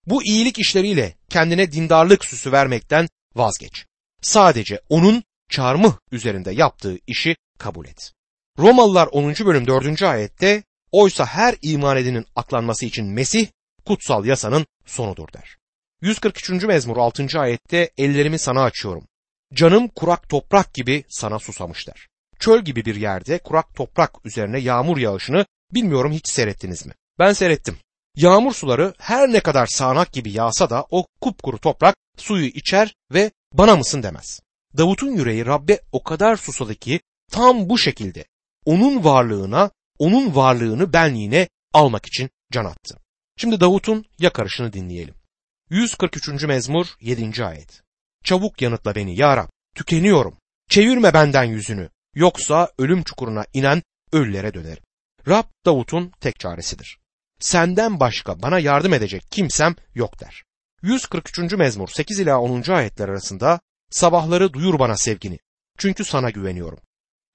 Bu 0.07 0.25
iyilik 0.25 0.59
işleriyle 0.59 1.15
kendine 1.29 1.73
dindarlık 1.73 2.25
süsü 2.25 2.53
vermekten 2.53 3.09
vazgeç. 3.35 3.87
Sadece 4.23 4.81
onun 4.89 5.23
çarmıh 5.49 5.97
üzerinde 6.13 6.51
yaptığı 6.51 6.99
işi 7.07 7.37
kabul 7.59 7.87
et. 7.87 8.13
Romalılar 8.59 9.07
10. 9.07 9.35
bölüm 9.47 9.67
4. 9.67 10.03
ayette 10.03 10.63
oysa 10.93 11.27
her 11.27 11.55
iman 11.63 11.97
edenin 11.97 12.27
aklanması 12.37 12.87
için 12.87 13.07
Mesih 13.07 13.47
kutsal 13.87 14.25
yasanın 14.25 14.67
sonudur 14.87 15.29
der. 15.33 15.57
143. 16.03 16.51
mezmur 16.51 16.97
6. 16.97 17.41
ayette 17.41 17.91
ellerimi 17.99 18.39
sana 18.39 18.63
açıyorum. 18.63 19.05
Canım 19.55 19.89
kurak 19.89 20.29
toprak 20.29 20.75
gibi 20.75 21.05
sana 21.09 21.39
susamış 21.39 21.89
der. 21.89 22.09
Çöl 22.39 22.63
gibi 22.63 22.85
bir 22.85 22.95
yerde 22.95 23.39
kurak 23.39 23.75
toprak 23.75 24.27
üzerine 24.27 24.59
yağmur 24.61 24.99
yağışını 24.99 25.47
bilmiyorum 25.75 26.13
hiç 26.13 26.29
seyrettiniz 26.29 26.87
mi? 26.87 26.93
Ben 27.19 27.33
seyrettim. 27.33 27.79
Yağmur 28.17 28.53
suları 28.53 28.95
her 28.99 29.33
ne 29.33 29.41
kadar 29.41 29.67
sağanak 29.67 30.13
gibi 30.13 30.33
yağsa 30.33 30.71
da 30.71 30.87
o 30.91 31.07
kupkuru 31.21 31.59
toprak 31.59 31.97
suyu 32.17 32.47
içer 32.47 32.95
ve 33.13 33.31
bana 33.53 33.77
mısın 33.77 34.03
demez. 34.03 34.41
Davut'un 34.79 35.11
yüreği 35.11 35.47
Rabbe 35.47 35.81
o 35.93 36.03
kadar 36.03 36.37
susadı 36.37 36.75
ki 36.75 37.01
tam 37.31 37.69
bu 37.69 37.79
şekilde 37.79 38.25
onun 38.65 39.05
varlığına, 39.05 39.71
onun 39.99 40.35
varlığını 40.35 40.93
benliğine 40.93 41.49
almak 41.73 42.07
için 42.07 42.31
can 42.53 42.65
attı. 42.65 42.97
Şimdi 43.37 43.61
Davut'un 43.61 44.05
yakarışını 44.19 44.73
dinleyelim. 44.73 45.15
143. 45.71 46.29
mezmur 46.45 46.87
7. 47.01 47.45
ayet. 47.45 47.83
Çabuk 48.25 48.63
yanıtla 48.63 48.95
beni 48.95 49.21
ya 49.21 49.37
Rab, 49.37 49.49
tükeniyorum. 49.75 50.37
Çevirme 50.71 51.15
benden 51.15 51.45
yüzünü, 51.45 51.91
yoksa 52.15 52.73
ölüm 52.79 53.03
çukuruna 53.03 53.45
inen 53.53 53.83
ölülere 54.13 54.55
dönerim. 54.55 54.83
Rab 55.29 55.45
Davut'un 55.67 56.13
tek 56.21 56.41
çaresidir. 56.41 57.00
Senden 57.41 58.01
başka 58.01 58.43
bana 58.43 58.59
yardım 58.59 58.95
edecek 58.95 59.25
kimsem 59.31 59.77
yok 59.95 60.21
der. 60.21 60.45
143. 60.83 61.39
mezmur 61.53 61.89
8 61.89 62.21
ila 62.21 62.41
10. 62.41 62.71
ayetler 62.73 63.09
arasında 63.09 63.61
sabahları 63.91 64.53
duyur 64.53 64.79
bana 64.79 64.97
sevgini. 64.97 65.39
Çünkü 65.79 66.05
sana 66.05 66.31
güveniyorum. 66.31 66.79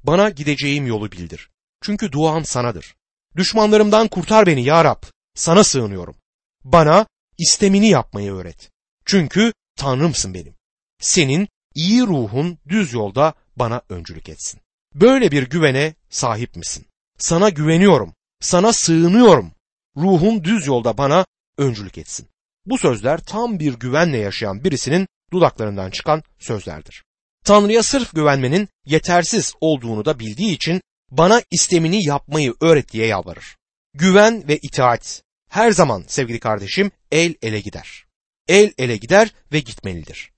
Bana 0.04 0.30
gideceğim 0.30 0.88
yolu 0.88 1.12
bildir. 1.12 1.50
Çünkü 1.82 2.12
duam 2.12 2.46
sanadır. 2.46 2.96
Düşmanlarımdan 3.36 4.08
kurtar 4.08 4.46
beni 4.46 4.64
ya 4.64 4.84
Rab. 4.84 5.04
Sana 5.36 5.64
sığınıyorum. 5.64 6.16
Bana 6.64 7.06
istemini 7.38 7.90
yapmayı 7.90 8.34
öğret. 8.34 8.72
Çünkü 9.06 9.54
Tanrımsın 9.76 10.34
benim. 10.34 10.56
Senin 11.02 11.48
iyi 11.76 12.02
ruhun 12.02 12.58
düz 12.68 12.94
yolda 12.94 13.34
bana 13.56 13.82
öncülük 13.90 14.30
etsin. 14.30 14.60
Böyle 14.96 15.32
bir 15.32 15.50
güvene 15.50 15.96
sahip 16.10 16.56
misin? 16.56 16.86
Sana 17.18 17.50
güveniyorum. 17.50 18.14
Sana 18.40 18.74
sığınıyorum. 18.74 19.52
Ruhum 19.98 20.44
düz 20.44 20.68
yolda 20.68 20.98
bana 20.98 21.26
öncülük 21.58 21.98
etsin. 21.98 22.28
Bu 22.66 22.78
sözler 22.78 23.20
tam 23.20 23.60
bir 23.60 23.74
güvenle 23.74 24.18
yaşayan 24.18 24.64
birisinin 24.64 25.08
dudaklarından 25.34 25.90
çıkan 25.90 26.24
sözlerdir. 26.40 27.04
Tanrı'ya 27.46 27.84
sırf 27.84 28.16
güvenmenin 28.16 28.68
yetersiz 28.86 29.54
olduğunu 29.62 30.06
da 30.06 30.20
bildiği 30.20 30.56
için 30.56 30.82
bana 31.12 31.42
istemini 31.52 32.06
yapmayı 32.08 32.54
öğret 32.62 32.92
diye 32.92 33.08
yalvarır. 33.08 33.58
Güven 33.94 34.48
ve 34.48 34.58
itaat 34.58 35.24
her 35.50 35.72
zaman 35.72 36.04
sevgili 36.08 36.40
kardeşim 36.40 36.92
el 37.12 37.36
ele 37.42 37.60
gider. 37.60 38.06
El 38.48 38.74
ele 38.78 38.98
gider 38.98 39.34
ve 39.52 39.60
gitmelidir. 39.60 40.32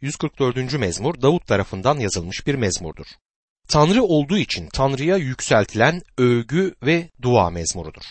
144. 0.00 0.78
mezmur 0.78 1.22
Davut 1.22 1.46
tarafından 1.46 1.98
yazılmış 1.98 2.46
bir 2.46 2.54
mezmurdur. 2.54 3.06
Tanrı 3.68 4.02
olduğu 4.02 4.38
için 4.38 4.68
Tanrı'ya 4.68 5.16
yükseltilen 5.16 6.02
övgü 6.18 6.74
ve 6.82 7.10
dua 7.22 7.50
mezmurudur. 7.50 8.02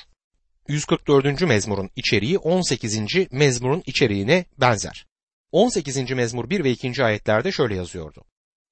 144. 0.70 1.42
mezmurun 1.42 1.90
içeriği 1.96 2.38
18. 2.38 3.00
mezmurun 3.32 3.84
içeriğine 3.86 4.46
benzer. 4.58 5.06
18. 5.52 6.12
mezmur 6.12 6.50
1 6.50 6.64
ve 6.64 6.72
2. 6.72 7.04
ayetlerde 7.04 7.52
şöyle 7.52 7.76
yazıyordu. 7.76 8.24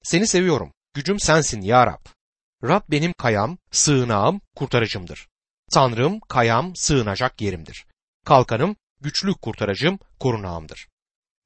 Seni 0.04 0.27
seviyorum, 0.27 0.74
gücüm 0.94 1.20
sensin 1.20 1.62
ya 1.62 1.88
Rab. 1.88 2.06
Rab 2.63 2.82
benim 2.92 3.13
kayam, 3.13 3.58
sığınağım, 3.72 4.42
kurtarıcımdır. 4.56 5.27
Tanrım, 5.72 6.20
kayam, 6.20 6.75
sığınacak 6.75 7.42
yerimdir. 7.42 7.86
Kalkanım, 8.25 8.75
güçlü 9.01 9.34
kurtarıcım, 9.34 10.00
korunağımdır. 10.20 10.88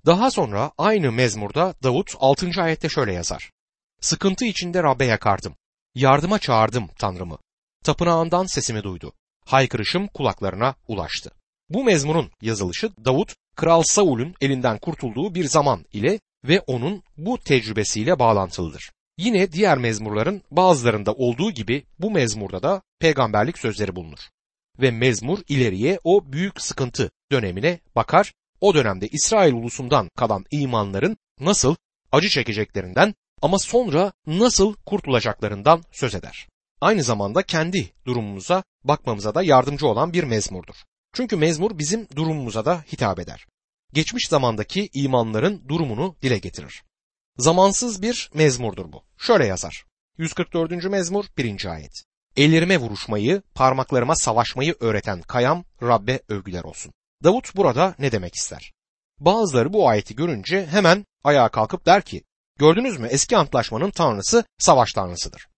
Daha 0.05 0.31
sonra 0.31 0.71
aynı 0.77 1.11
mezmurda 1.11 1.75
Davut 1.83 2.15
6. 2.19 2.61
ayette 2.61 2.89
şöyle 2.89 3.13
yazar. 3.13 3.51
Sıkıntı 4.01 4.45
içinde 4.45 4.83
Rab'be 4.83 5.05
yakardım. 5.05 5.55
Yardıma 5.95 6.39
çağırdım 6.39 6.87
Tanrım'ı. 6.99 7.37
Tapınağından 7.83 8.45
sesimi 8.45 8.83
duydu. 8.83 9.13
Haykırışım 9.51 10.07
kulaklarına 10.07 10.75
ulaştı. 10.87 11.31
Bu 11.69 11.83
mezmurun 11.83 12.31
yazılışı 12.41 12.91
Davut, 13.05 13.35
Kral 13.55 13.83
Saul'ün 13.83 14.35
elinden 14.41 14.77
kurtulduğu 14.77 15.35
bir 15.35 15.45
zaman 15.45 15.85
ile 15.93 16.19
ve 16.43 16.59
onun 16.59 17.03
bu 17.17 17.37
tecrübesiyle 17.37 18.19
bağlantılıdır. 18.19 18.91
Yine 19.17 19.51
diğer 19.51 19.77
mezmurların 19.77 20.41
bazılarında 20.51 21.13
olduğu 21.13 21.51
gibi 21.51 21.83
bu 21.99 22.11
mezmurda 22.11 22.63
da 22.63 22.81
peygamberlik 22.99 23.57
sözleri 23.57 23.95
bulunur. 23.95 24.19
Ve 24.79 24.91
mezmur 24.91 25.39
ileriye 25.47 25.99
o 26.03 26.31
büyük 26.31 26.61
sıkıntı 26.61 27.11
dönemine 27.31 27.79
bakar, 27.95 28.33
o 28.61 28.73
dönemde 28.73 29.07
İsrail 29.07 29.53
ulusundan 29.53 30.09
kalan 30.15 30.45
imanların 30.51 31.17
nasıl 31.39 31.75
acı 32.11 32.29
çekeceklerinden 32.29 33.15
ama 33.41 33.59
sonra 33.59 34.13
nasıl 34.27 34.75
kurtulacaklarından 34.85 35.83
söz 35.91 36.15
eder. 36.15 36.50
Aynı 36.81 37.03
zamanda 37.03 37.43
kendi 37.43 37.93
durumumuza 38.05 38.63
bakmamıza 38.83 39.35
da 39.35 39.43
yardımcı 39.43 39.87
olan 39.87 40.13
bir 40.13 40.23
mezmurdur. 40.23 40.75
Çünkü 41.13 41.35
mezmur 41.35 41.77
bizim 41.77 42.07
durumumuza 42.15 42.65
da 42.65 42.83
hitap 42.91 43.19
eder. 43.19 43.45
Geçmiş 43.93 44.27
zamandaki 44.29 44.89
imanların 44.93 45.63
durumunu 45.67 46.15
dile 46.21 46.37
getirir. 46.37 46.83
Zamansız 47.37 48.01
bir 48.01 48.29
mezmurdur 48.33 48.91
bu. 48.91 49.03
Şöyle 49.17 49.45
yazar. 49.45 49.85
144. 50.17 50.71
mezmur 50.83 51.25
1. 51.37 51.65
ayet. 51.65 52.03
Ellerime 52.37 52.77
vuruşmayı, 52.77 53.41
parmaklarıma 53.55 54.15
savaşmayı 54.15 54.75
öğreten 54.79 55.21
kayam 55.21 55.63
Rabbe 55.83 56.19
övgüler 56.29 56.63
olsun. 56.63 56.93
Davut 57.23 57.55
burada 57.55 57.95
ne 57.99 58.11
demek 58.11 58.35
ister? 58.35 58.73
Bazıları 59.19 59.73
bu 59.73 59.89
ayeti 59.89 60.15
görünce 60.15 60.65
hemen 60.65 61.05
ayağa 61.23 61.49
kalkıp 61.49 61.85
der 61.85 62.01
ki, 62.01 62.23
gördünüz 62.59 62.99
mü 62.99 63.07
eski 63.07 63.37
antlaşmanın 63.37 63.91
tanrısı 63.91 64.43
savaş 64.59 64.93
tanrısıdır. 64.93 65.50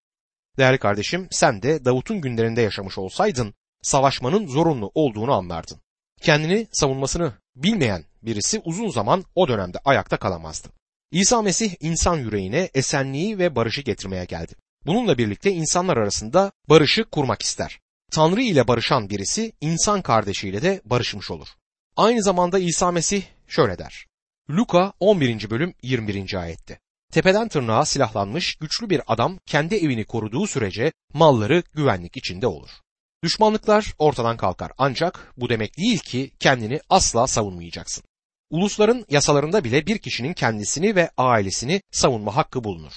Değerli 0.58 0.78
kardeşim 0.78 1.28
sen 1.32 1.62
de 1.62 1.86
Davut'un 1.86 2.22
günlerinde 2.22 2.62
yaşamış 2.62 2.98
olsaydın 2.98 3.54
savaşmanın 3.82 4.48
zorunlu 4.48 4.92
olduğunu 4.96 5.34
anlardın. 5.34 5.78
Kendini 6.22 6.68
savunmasını 6.72 7.34
bilmeyen 7.56 8.06
birisi 8.22 8.62
uzun 8.66 8.90
zaman 8.90 9.24
o 9.36 9.48
dönemde 9.48 9.78
ayakta 9.86 10.18
kalamazdı. 10.18 10.68
İsa 11.12 11.42
Mesih 11.42 11.76
insan 11.80 12.18
yüreğine 12.18 12.70
esenliği 12.74 13.38
ve 13.38 13.56
barışı 13.56 13.82
getirmeye 13.82 14.26
geldi. 14.26 14.54
Bununla 14.86 15.18
birlikte 15.18 15.52
insanlar 15.52 15.98
arasında 15.98 16.52
barışı 16.70 17.04
kurmak 17.04 17.42
ister. 17.42 17.80
Tanrı 18.12 18.42
ile 18.42 18.68
barışan 18.68 19.10
birisi 19.10 19.54
insan 19.62 20.02
kardeşiyle 20.02 20.62
de 20.62 20.82
barışmış 20.86 21.32
olur. 21.32 21.48
Aynı 21.96 22.24
zamanda 22.24 22.60
İsa 22.60 22.92
Mesih 22.92 23.24
şöyle 23.48 23.78
der. 23.78 24.06
Luka 24.50 24.94
11. 25.00 25.50
bölüm 25.50 25.74
21. 25.82 26.34
ayette. 26.34 26.80
Tepeden 27.14 27.48
tırnağa 27.48 27.86
silahlanmış 27.86 28.56
güçlü 28.56 28.90
bir 28.90 29.02
adam 29.08 29.40
kendi 29.46 29.76
evini 29.76 30.06
koruduğu 30.06 30.48
sürece 30.48 30.92
malları 31.14 31.64
güvenlik 31.74 32.18
içinde 32.18 32.48
olur. 32.48 32.70
Düşmanlıklar 33.24 33.94
ortadan 34.00 34.38
kalkar 34.38 34.72
ancak 34.78 35.34
bu 35.38 35.50
demek 35.50 35.78
değil 35.78 36.00
ki 36.00 36.32
kendini 36.40 36.80
asla 36.90 37.28
savunmayacaksın. 37.28 38.04
Ulusların 38.50 39.06
yasalarında 39.10 39.64
bile 39.64 39.86
bir 39.86 39.98
kişinin 39.98 40.34
kendisini 40.34 40.96
ve 40.96 41.10
ailesini 41.18 41.82
savunma 41.92 42.36
hakkı 42.36 42.64
bulunur. 42.64 42.94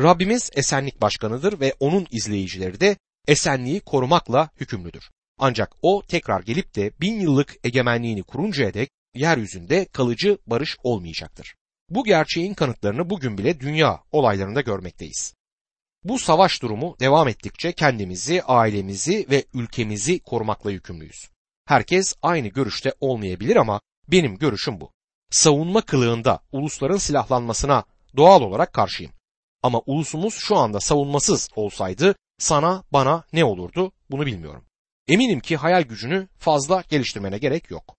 Rabbimiz 0.00 0.50
esenlik 0.54 1.00
başkanıdır 1.00 1.60
ve 1.60 1.74
onun 1.80 2.06
izleyicileri 2.10 2.80
de 2.80 2.96
esenliği 3.28 3.80
korumakla 3.80 4.50
hükümlüdür. 4.60 5.10
Ancak 5.38 5.72
o 5.82 6.02
tekrar 6.08 6.40
gelip 6.40 6.74
de 6.74 6.92
bin 7.00 7.20
yıllık 7.20 7.56
egemenliğini 7.64 8.22
kuruncaya 8.22 8.74
dek 8.74 8.90
yeryüzünde 9.14 9.84
kalıcı 9.84 10.38
barış 10.46 10.76
olmayacaktır. 10.82 11.54
Bu 11.90 12.04
gerçeğin 12.04 12.54
kanıtlarını 12.54 13.10
bugün 13.10 13.38
bile 13.38 13.60
dünya 13.60 14.02
olaylarında 14.12 14.60
görmekteyiz. 14.60 15.34
Bu 16.04 16.18
savaş 16.18 16.62
durumu 16.62 16.96
devam 17.00 17.28
ettikçe 17.28 17.72
kendimizi, 17.72 18.42
ailemizi 18.42 19.26
ve 19.30 19.44
ülkemizi 19.54 20.20
korumakla 20.20 20.70
yükümlüyüz. 20.70 21.30
Herkes 21.66 22.14
aynı 22.22 22.48
görüşte 22.48 22.94
olmayabilir 23.00 23.56
ama 23.56 23.80
benim 24.08 24.38
görüşüm 24.38 24.80
bu. 24.80 24.92
Savunma 25.30 25.80
kılığında 25.80 26.40
ulusların 26.52 26.96
silahlanmasına 26.96 27.84
doğal 28.16 28.42
olarak 28.42 28.72
karşıyım. 28.72 29.12
Ama 29.62 29.82
ulusumuz 29.86 30.34
şu 30.34 30.56
anda 30.56 30.80
savunmasız 30.80 31.48
olsaydı 31.56 32.14
sana 32.38 32.84
bana 32.92 33.24
ne 33.32 33.44
olurdu 33.44 33.92
bunu 34.10 34.26
bilmiyorum. 34.26 34.64
Eminim 35.08 35.40
ki 35.40 35.56
hayal 35.56 35.82
gücünü 35.82 36.28
fazla 36.38 36.84
geliştirmene 36.88 37.38
gerek 37.38 37.70
yok. 37.70 37.96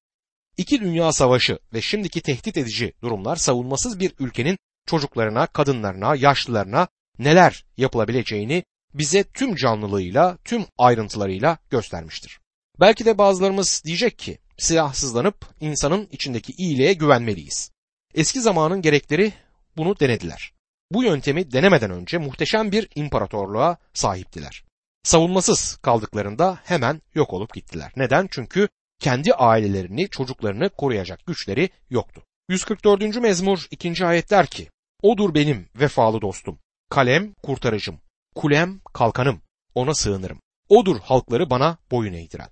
İki 0.58 0.82
dünya 0.82 1.12
savaşı 1.12 1.60
ve 1.74 1.82
şimdiki 1.82 2.22
tehdit 2.22 2.58
edici 2.58 2.94
durumlar 3.02 3.36
savunmasız 3.36 4.00
bir 4.00 4.14
ülkenin 4.20 4.58
çocuklarına, 4.86 5.48
kadınlarına, 5.48 6.16
yaşlılarına 6.16 6.88
neler 7.20 7.66
yapılabileceğini 7.78 8.64
bize 8.94 9.24
tüm 9.24 9.56
canlılığıyla, 9.56 10.38
tüm 10.46 10.66
ayrıntılarıyla 10.78 11.58
göstermiştir. 11.70 12.40
Belki 12.80 13.06
de 13.06 13.18
bazılarımız 13.18 13.82
diyecek 13.86 14.20
ki 14.20 14.38
silahsızlanıp 14.58 15.46
insanın 15.60 16.08
içindeki 16.12 16.54
iyiliğe 16.58 16.94
güvenmeliyiz. 16.94 17.72
Eski 18.16 18.42
zamanın 18.42 18.82
gerekleri 18.82 19.34
bunu 19.78 20.00
denediler. 20.00 20.54
Bu 20.92 21.04
yöntemi 21.04 21.52
denemeden 21.52 21.92
önce 21.92 22.18
muhteşem 22.18 22.72
bir 22.72 22.88
imparatorluğa 22.96 23.78
sahiptiler. 23.94 24.64
Savunmasız 25.04 25.76
kaldıklarında 25.76 26.60
hemen 26.64 27.02
yok 27.16 27.34
olup 27.34 27.54
gittiler. 27.54 27.92
Neden? 27.96 28.28
Çünkü 28.32 28.70
kendi 29.02 29.34
ailelerini, 29.34 30.10
çocuklarını 30.10 30.70
koruyacak 30.70 31.26
güçleri 31.26 31.70
yoktu. 31.90 32.24
144. 32.50 33.16
mezmur 33.16 33.68
2. 33.72 34.06
ayet 34.06 34.30
der 34.30 34.48
ki, 34.48 34.70
Odur 35.02 35.34
benim 35.34 35.70
vefalı 35.76 36.22
dostum, 36.22 36.60
kalem 36.90 37.34
kurtarıcım, 37.34 38.02
kulem 38.36 38.80
kalkanım, 38.94 39.42
ona 39.76 39.94
sığınırım. 39.94 40.42
Odur 40.70 41.00
halkları 41.00 41.50
bana 41.50 41.78
boyun 41.92 42.14
eğdiren. 42.14 42.50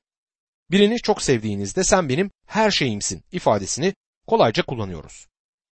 Birini 0.71 0.97
çok 0.97 1.21
sevdiğinizde 1.21 1.83
sen 1.83 2.09
benim 2.09 2.31
her 2.47 2.71
şeyimsin 2.71 3.23
ifadesini 3.31 3.93
kolayca 4.27 4.63
kullanıyoruz. 4.63 5.27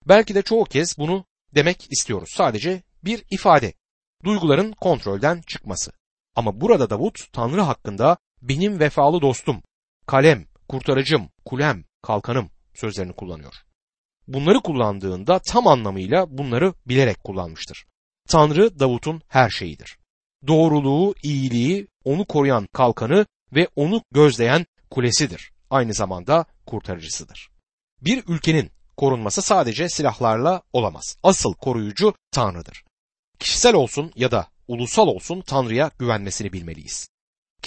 Belki 0.07 0.35
de 0.35 0.41
çoğu 0.41 0.63
kez 0.63 0.97
bunu 0.97 1.25
demek 1.55 1.91
istiyoruz. 1.91 2.29
Sadece 2.31 2.83
bir 3.03 3.23
ifade. 3.29 3.73
Duyguların 4.23 4.71
kontrolden 4.71 5.41
çıkması. 5.41 5.91
Ama 6.35 6.61
burada 6.61 6.89
Davut 6.89 7.33
Tanrı 7.33 7.61
hakkında 7.61 8.17
benim 8.41 8.79
vefalı 8.79 9.21
dostum, 9.21 9.63
kalem, 10.07 10.45
kurtarıcım, 10.69 11.29
kulem, 11.45 11.83
kalkanım 12.01 12.49
sözlerini 12.73 13.13
kullanıyor. 13.13 13.53
Bunları 14.27 14.59
kullandığında 14.59 15.39
tam 15.39 15.67
anlamıyla 15.67 16.37
bunları 16.37 16.73
bilerek 16.85 17.23
kullanmıştır. 17.23 17.85
Tanrı 18.29 18.79
Davut'un 18.79 19.21
her 19.27 19.49
şeyidir. 19.49 19.97
Doğruluğu, 20.47 21.15
iyiliği, 21.23 21.87
onu 22.03 22.25
koruyan 22.25 22.67
kalkanı 22.73 23.25
ve 23.55 23.67
onu 23.75 24.01
gözleyen 24.11 24.65
kulesidir. 24.89 25.51
Aynı 25.69 25.93
zamanda 25.93 26.45
kurtarıcısıdır. 26.65 27.49
Bir 28.01 28.23
ülkenin 28.27 28.71
korunması 28.97 29.41
sadece 29.41 29.89
silahlarla 29.89 30.61
olamaz. 30.73 31.17
Asıl 31.23 31.53
koruyucu 31.53 32.13
Tanrı'dır. 32.31 32.83
Kişisel 33.39 33.75
olsun 33.75 34.11
ya 34.15 34.31
da 34.31 34.47
ulusal 34.67 35.07
olsun 35.07 35.41
Tanrı'ya 35.41 35.91
güvenmesini 35.99 36.53
bilmeliyiz. 36.53 37.09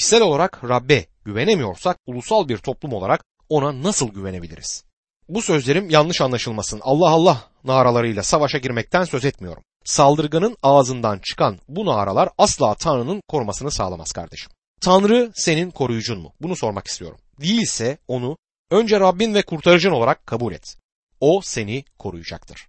Kişisel 0.00 0.22
olarak 0.22 0.64
Rabbe 0.68 1.06
güvenemiyorsak 1.24 1.96
ulusal 2.06 2.48
bir 2.48 2.58
toplum 2.58 2.92
olarak 2.92 3.24
ona 3.48 3.82
nasıl 3.82 4.08
güvenebiliriz? 4.08 4.84
Bu 5.28 5.42
sözlerim 5.42 5.90
yanlış 5.90 6.20
anlaşılmasın. 6.20 6.80
Allah 6.82 7.10
Allah 7.10 7.50
naralarıyla 7.64 8.22
savaşa 8.22 8.58
girmekten 8.58 9.04
söz 9.04 9.24
etmiyorum. 9.24 9.62
Saldırganın 9.84 10.56
ağzından 10.62 11.18
çıkan 11.18 11.58
bu 11.68 11.86
naralar 11.86 12.28
asla 12.38 12.74
Tanrı'nın 12.74 13.22
korumasını 13.28 13.70
sağlamaz 13.70 14.12
kardeşim. 14.12 14.50
Tanrı 14.80 15.30
senin 15.34 15.70
koruyucun 15.70 16.20
mu? 16.20 16.32
Bunu 16.40 16.56
sormak 16.56 16.86
istiyorum. 16.86 17.18
Değilse 17.40 17.98
onu 18.08 18.36
önce 18.70 19.00
Rabbin 19.00 19.34
ve 19.34 19.42
kurtarıcın 19.42 19.90
olarak 19.90 20.26
kabul 20.26 20.52
et. 20.52 20.76
O 21.20 21.40
seni 21.44 21.84
koruyacaktır. 21.98 22.68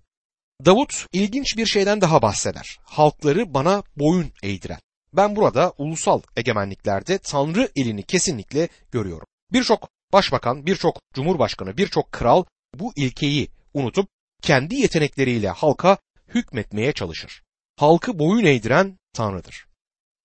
Davut 0.65 1.05
ilginç 1.13 1.57
bir 1.57 1.65
şeyden 1.65 2.01
daha 2.01 2.21
bahseder. 2.21 2.77
Halkları 2.83 3.53
bana 3.53 3.83
boyun 3.97 4.31
eğdiren. 4.43 4.79
Ben 5.13 5.35
burada 5.35 5.73
ulusal 5.77 6.21
egemenliklerde 6.35 7.17
Tanrı 7.17 7.69
elini 7.75 8.03
kesinlikle 8.03 8.69
görüyorum. 8.91 9.27
Birçok 9.53 9.89
başbakan, 10.13 10.65
birçok 10.65 10.99
cumhurbaşkanı, 11.13 11.77
birçok 11.77 12.11
kral 12.11 12.43
bu 12.75 12.93
ilkeyi 12.95 13.47
unutup 13.73 14.09
kendi 14.41 14.75
yetenekleriyle 14.75 15.49
halka 15.49 15.97
hükmetmeye 16.27 16.93
çalışır. 16.93 17.43
Halkı 17.77 18.19
boyun 18.19 18.45
eğdiren 18.45 18.99
Tanrı'dır. 19.13 19.65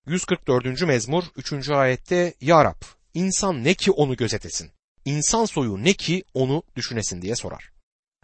144. 0.06 0.82
mezmur 0.82 1.24
3. 1.36 1.70
ayette 1.70 2.34
Ya 2.40 2.64
Rab, 2.64 2.82
insan 3.14 3.64
ne 3.64 3.74
ki 3.74 3.90
onu 3.90 4.16
gözetesin, 4.16 4.70
insan 5.04 5.44
soyu 5.44 5.84
ne 5.84 5.92
ki 5.92 6.24
onu 6.34 6.62
düşünesin 6.76 7.22
diye 7.22 7.36
sorar. 7.36 7.70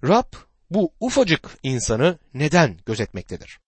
Rab 0.04 0.32
bu 0.70 0.92
ufacık 1.00 1.58
insanı 1.62 2.18
neden 2.34 2.78
gözetmektedir? 2.86 3.60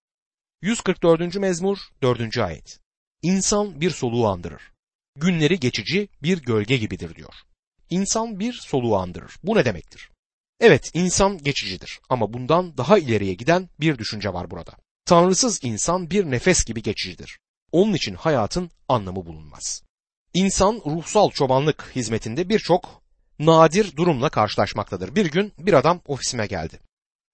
144. 0.62 1.34
mezmur 1.36 1.78
4. 2.02 2.38
ayet. 2.38 2.83
İnsan 3.24 3.80
bir 3.80 3.90
soluğu 3.90 4.28
andırır. 4.28 4.62
Günleri 5.16 5.60
geçici 5.60 6.08
bir 6.22 6.42
gölge 6.42 6.76
gibidir 6.76 7.14
diyor. 7.14 7.34
İnsan 7.90 8.40
bir 8.40 8.52
soluğu 8.52 8.96
andırır. 8.96 9.36
Bu 9.42 9.56
ne 9.56 9.64
demektir? 9.64 10.10
Evet 10.60 10.90
insan 10.94 11.38
geçicidir 11.38 12.00
ama 12.08 12.32
bundan 12.32 12.78
daha 12.78 12.98
ileriye 12.98 13.34
giden 13.34 13.68
bir 13.80 13.98
düşünce 13.98 14.32
var 14.32 14.50
burada. 14.50 14.72
Tanrısız 15.04 15.60
insan 15.62 16.10
bir 16.10 16.30
nefes 16.30 16.64
gibi 16.64 16.82
geçicidir. 16.82 17.38
Onun 17.72 17.94
için 17.94 18.14
hayatın 18.14 18.70
anlamı 18.88 19.26
bulunmaz. 19.26 19.82
İnsan 20.34 20.82
ruhsal 20.86 21.30
çobanlık 21.30 21.92
hizmetinde 21.96 22.48
birçok 22.48 23.02
nadir 23.38 23.96
durumla 23.96 24.28
karşılaşmaktadır. 24.28 25.16
Bir 25.16 25.26
gün 25.30 25.52
bir 25.58 25.72
adam 25.72 26.00
ofisime 26.06 26.46
geldi. 26.46 26.80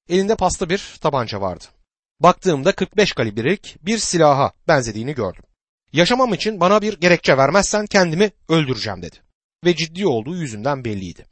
Elinde 0.09 0.37
pasta 0.37 0.68
bir 0.70 0.98
tabanca 1.00 1.40
vardı. 1.40 1.64
Baktığımda 2.20 2.72
45 2.72 3.12
kalibrelik 3.12 3.76
bir 3.83 3.98
silaha 3.98 4.53
benzediğini 4.68 5.14
gördüm. 5.14 5.42
Yaşamam 5.92 6.35
için 6.35 6.61
bana 6.61 6.83
bir 6.83 7.00
gerekçe 7.00 7.37
vermezsen 7.37 7.87
kendimi 7.87 8.31
öldüreceğim 8.48 9.03
dedi. 9.03 9.16
Ve 9.64 9.76
ciddi 9.76 10.07
olduğu 10.07 10.37
yüzünden 10.37 10.85
belliydi. 10.85 11.26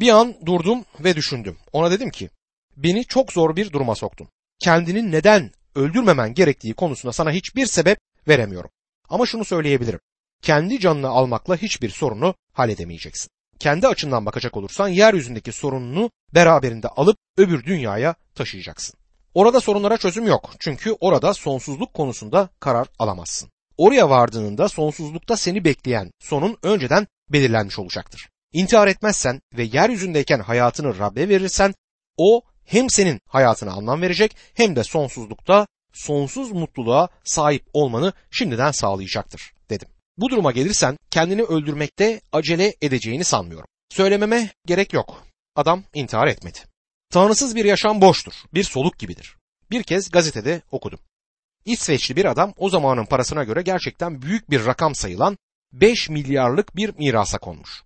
Bir 0.00 0.08
an 0.08 0.34
durdum 0.46 0.84
ve 1.00 1.16
düşündüm. 1.16 1.58
Ona 1.72 1.90
dedim 1.90 2.10
ki, 2.10 2.30
beni 2.76 3.04
çok 3.04 3.32
zor 3.32 3.56
bir 3.56 3.72
duruma 3.72 3.94
soktun. 3.94 4.28
Kendini 4.58 5.10
neden 5.12 5.50
öldürmemen 5.74 6.34
gerektiği 6.34 6.74
konusunda 6.74 7.12
sana 7.12 7.30
hiçbir 7.30 7.66
sebep 7.66 7.98
veremiyorum. 8.28 8.70
Ama 9.08 9.26
şunu 9.26 9.44
söyleyebilirim. 9.44 10.00
Kendi 10.42 10.80
canını 10.80 11.08
almakla 11.08 11.56
hiçbir 11.56 11.90
sorunu 11.90 12.34
halledemeyeceksin. 12.52 13.30
Kendi 13.58 13.88
açından 13.88 14.26
bakacak 14.26 14.56
olursan 14.56 14.88
yeryüzündeki 14.88 15.52
sorununu 15.52 16.10
beraberinde 16.34 16.88
alıp 16.88 17.16
öbür 17.36 17.64
dünyaya 17.64 18.14
taşıyacaksın. 18.34 18.98
Orada 19.34 19.60
sorunlara 19.60 19.96
çözüm 19.96 20.26
yok. 20.26 20.50
Çünkü 20.58 20.96
orada 21.00 21.34
sonsuzluk 21.34 21.94
konusunda 21.94 22.48
karar 22.60 22.88
alamazsın. 22.98 23.50
Oraya 23.78 24.10
vardığında 24.10 24.68
sonsuzlukta 24.68 25.36
seni 25.36 25.64
bekleyen 25.64 26.10
sonun 26.20 26.56
önceden 26.62 27.06
belirlenmiş 27.28 27.78
olacaktır. 27.78 28.28
İntihar 28.52 28.88
etmezsen 28.88 29.40
ve 29.54 29.62
yeryüzündeyken 29.62 30.40
hayatını 30.40 30.98
Rab'be 30.98 31.28
verirsen 31.28 31.74
o 32.16 32.42
hem 32.64 32.90
senin 32.90 33.20
hayatına 33.26 33.72
anlam 33.72 34.02
verecek 34.02 34.36
hem 34.54 34.76
de 34.76 34.84
sonsuzlukta 34.84 35.66
sonsuz 35.92 36.52
mutluluğa 36.52 37.08
sahip 37.24 37.64
olmanı 37.72 38.12
şimdiden 38.30 38.70
sağlayacaktır 38.70 39.52
dedim. 39.70 39.88
Bu 40.16 40.30
duruma 40.30 40.52
gelirsen 40.52 40.96
kendini 41.10 41.42
öldürmekte 41.42 42.20
acele 42.32 42.74
edeceğini 42.82 43.24
sanmıyorum. 43.24 43.68
Söylememe 43.90 44.50
gerek 44.66 44.92
yok. 44.92 45.22
Adam 45.56 45.84
intihar 45.94 46.26
etmedi. 46.26 46.58
Tanrısız 47.10 47.56
bir 47.56 47.64
yaşam 47.64 48.00
boştur, 48.00 48.32
bir 48.54 48.64
soluk 48.64 48.98
gibidir. 48.98 49.36
Bir 49.70 49.82
kez 49.82 50.10
gazetede 50.10 50.62
okudum. 50.70 51.00
İsveçli 51.64 52.16
bir 52.16 52.24
adam 52.24 52.54
o 52.56 52.68
zamanın 52.68 53.04
parasına 53.06 53.44
göre 53.44 53.62
gerçekten 53.62 54.22
büyük 54.22 54.50
bir 54.50 54.66
rakam 54.66 54.94
sayılan 54.94 55.38
5 55.72 56.08
milyarlık 56.08 56.76
bir 56.76 56.94
mirasa 56.98 57.38
konmuş. 57.38 57.82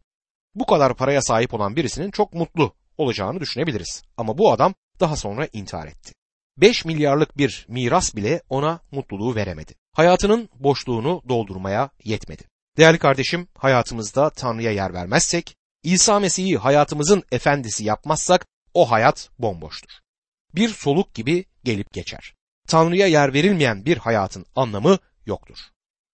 Bu 0.55 0.67
kadar 0.67 0.95
paraya 0.97 1.23
sahip 1.23 1.55
olan 1.55 1.77
birisinin 1.77 2.11
çok 2.11 2.35
mutlu 2.35 2.75
olacağını 2.99 3.41
düşünebiliriz. 3.41 4.03
Ama 4.17 4.39
bu 4.39 4.53
adam 4.53 4.75
daha 5.01 5.17
sonra 5.17 5.49
intihar 5.53 5.87
etti. 5.87 6.13
5 6.57 6.85
milyarlık 6.85 7.39
bir 7.39 7.67
miras 7.69 8.17
bile 8.17 8.43
ona 8.49 8.81
mutluluğu 8.91 9.35
veremedi. 9.35 9.75
Hayatının 9.93 10.49
boşluğunu 10.55 11.23
doldurmaya 11.29 11.91
yetmedi. 12.05 12.43
Değerli 12.77 12.99
kardeşim, 12.99 13.49
hayatımızda 13.59 14.31
Tanrı'ya 14.31 14.73
yer 14.73 14.95
vermezsek, 14.95 15.57
İsa 15.83 16.21
Mesih'i 16.21 16.57
hayatımızın 16.57 17.23
efendisi 17.33 17.85
yapmazsak 17.85 18.47
o 18.75 18.91
hayat 18.91 19.31
bomboştur. 19.39 19.91
Bir 20.55 20.69
soluk 20.69 21.15
gibi 21.15 21.45
gelip 21.65 21.93
geçer. 21.93 22.35
Tanrı'ya 22.69 23.07
yer 23.07 23.35
verilmeyen 23.35 23.85
bir 23.85 23.97
hayatın 23.97 24.47
anlamı 24.57 24.99
yoktur. 25.27 25.59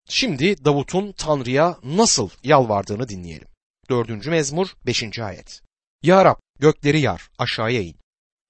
Şimdi 0.08 0.64
Davut'un 0.64 1.12
Tanrı'ya 1.12 1.76
nasıl 1.82 2.30
yalvardığını 2.44 3.08
dinleyelim. 3.08 3.48
Dördüncü 3.90 4.30
mezmur, 4.30 4.68
beşinci 4.86 5.24
ayet. 5.24 5.60
Ya 6.02 6.24
Rab 6.24 6.36
gökleri 6.58 7.00
yar, 7.00 7.30
aşağıya 7.38 7.80
in. 7.80 7.96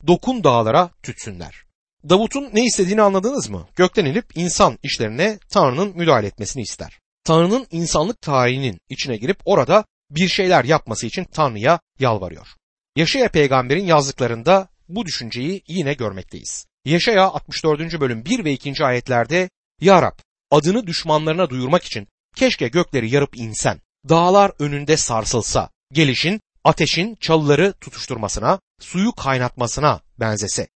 Dokun 0.07 0.45
dağlara 0.45 0.91
tütsünler. 1.03 1.65
Davut'un 2.09 2.51
ne 2.53 2.65
istediğini 2.65 3.03
anladınız 3.03 3.49
mı? 3.49 3.69
Gökten 3.77 4.05
inip 4.05 4.37
insan 4.37 4.79
işlerine 4.83 5.39
Tanrı'nın 5.49 5.97
müdahale 5.97 6.27
etmesini 6.27 6.63
ister. 6.63 6.99
Tanrı'nın 7.25 7.67
insanlık 7.71 8.21
tarihinin 8.21 8.81
içine 8.89 9.17
girip 9.17 9.39
orada 9.45 9.85
bir 10.11 10.29
şeyler 10.29 10.65
yapması 10.65 11.07
için 11.07 11.25
Tanrı'ya 11.25 11.81
yalvarıyor. 11.99 12.49
Yaşaya 12.97 13.29
peygamberin 13.29 13.85
yazdıklarında 13.85 14.69
bu 14.89 15.07
düşünceyi 15.07 15.63
yine 15.69 15.95
görmekteyiz. 15.95 16.67
Yaşaya 16.85 17.25
64. 17.25 18.01
bölüm 18.01 18.25
1 18.25 18.45
ve 18.45 18.53
2. 18.53 18.85
ayetlerde 18.85 19.51
Ya 19.81 20.03
Rab 20.03 20.19
adını 20.51 20.87
düşmanlarına 20.87 21.51
duyurmak 21.51 21.85
için 21.85 22.09
keşke 22.37 22.69
gökleri 22.69 23.11
yarıp 23.11 23.37
insen, 23.37 23.81
dağlar 24.09 24.53
önünde 24.59 24.97
sarsılsa, 24.97 25.71
gelişin 25.93 26.41
ateşin 26.65 27.15
çalıları 27.15 27.73
tutuşturmasına, 27.73 28.61
suyu 28.81 29.13
kaynatmasına 29.13 30.01
benzese. 30.21 30.69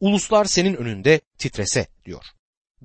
Uluslar 0.00 0.44
senin 0.44 0.74
önünde 0.74 1.20
titrese 1.38 1.86
diyor. 2.04 2.24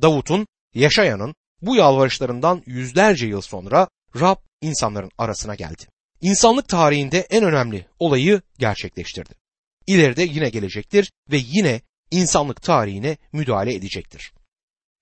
Davut'un, 0.02 0.48
Yaşayan'ın 0.74 1.36
bu 1.62 1.76
yalvarışlarından 1.76 2.64
yüzlerce 2.66 3.28
yıl 3.28 3.42
sonra 3.42 3.88
Rab 4.20 4.38
insanların 4.62 5.12
arasına 5.18 5.56
geldi. 5.56 5.84
İnsanlık 6.22 6.70
tarihinde 6.70 7.20
en 7.20 7.44
önemli 7.44 7.86
olayı 8.00 8.42
gerçekleştirdi. 8.60 9.34
İleride 9.88 10.24
yine 10.24 10.50
gelecektir 10.50 11.12
ve 11.32 11.38
yine 11.38 11.82
insanlık 12.12 12.62
tarihine 12.62 13.18
müdahale 13.34 13.74
edecektir. 13.74 14.34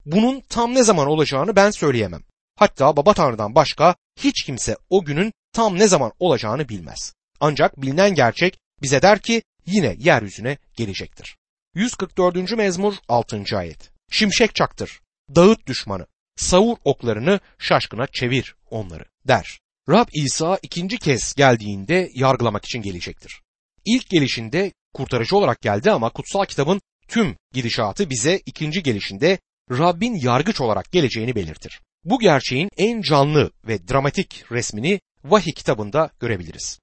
Bunun 0.05 0.41
tam 0.49 0.75
ne 0.75 0.83
zaman 0.83 1.07
olacağını 1.07 1.55
ben 1.55 1.71
söyleyemem. 1.71 2.21
Hatta 2.55 2.97
Baba 2.97 3.13
Tanrı'dan 3.13 3.55
başka 3.55 3.95
hiç 4.19 4.43
kimse 4.43 4.77
o 4.89 5.05
günün 5.05 5.33
tam 5.53 5.79
ne 5.79 5.87
zaman 5.87 6.11
olacağını 6.19 6.69
bilmez. 6.69 7.13
Ancak 7.39 7.81
bilinen 7.81 8.15
gerçek 8.15 8.59
bize 8.81 9.01
der 9.01 9.21
ki 9.21 9.41
yine 9.65 9.95
yeryüzüne 9.99 10.57
gelecektir. 10.77 11.37
144. 11.75 12.51
mezmur 12.57 12.93
6. 13.07 13.43
ayet. 13.57 13.91
Şimşek 14.11 14.55
çaktır, 14.55 14.99
dağıt 15.35 15.67
düşmanı, 15.67 16.07
savur 16.35 16.77
oklarını 16.83 17.39
şaşkına 17.59 18.07
çevir 18.07 18.55
onları 18.69 19.05
der. 19.27 19.59
Rab 19.89 20.07
İsa 20.13 20.59
ikinci 20.61 20.97
kez 20.97 21.33
geldiğinde 21.33 22.09
yargılamak 22.13 22.65
için 22.65 22.81
gelecektir. 22.81 23.41
İlk 23.85 24.09
gelişinde 24.09 24.71
kurtarıcı 24.93 25.37
olarak 25.37 25.61
geldi 25.61 25.91
ama 25.91 26.09
kutsal 26.09 26.45
kitabın 26.45 26.81
tüm 27.07 27.35
gidişatı 27.53 28.09
bize 28.09 28.41
ikinci 28.45 28.83
gelişinde 28.83 29.39
Rabbin 29.71 30.15
yargıç 30.15 30.61
olarak 30.61 30.91
geleceğini 30.91 31.35
belirtir. 31.35 31.81
Bu 32.03 32.19
gerçeğin 32.19 32.69
en 32.77 33.01
canlı 33.01 33.51
ve 33.67 33.87
dramatik 33.87 34.51
resmini 34.51 34.99
Vahiy 35.23 35.53
kitabında 35.53 36.09
görebiliriz. 36.19 36.79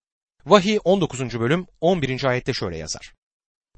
Vahiy 0.46 0.78
19. 0.84 1.20
bölüm 1.40 1.66
11. 1.80 2.24
ayette 2.24 2.52
şöyle 2.52 2.76
yazar. 2.76 3.14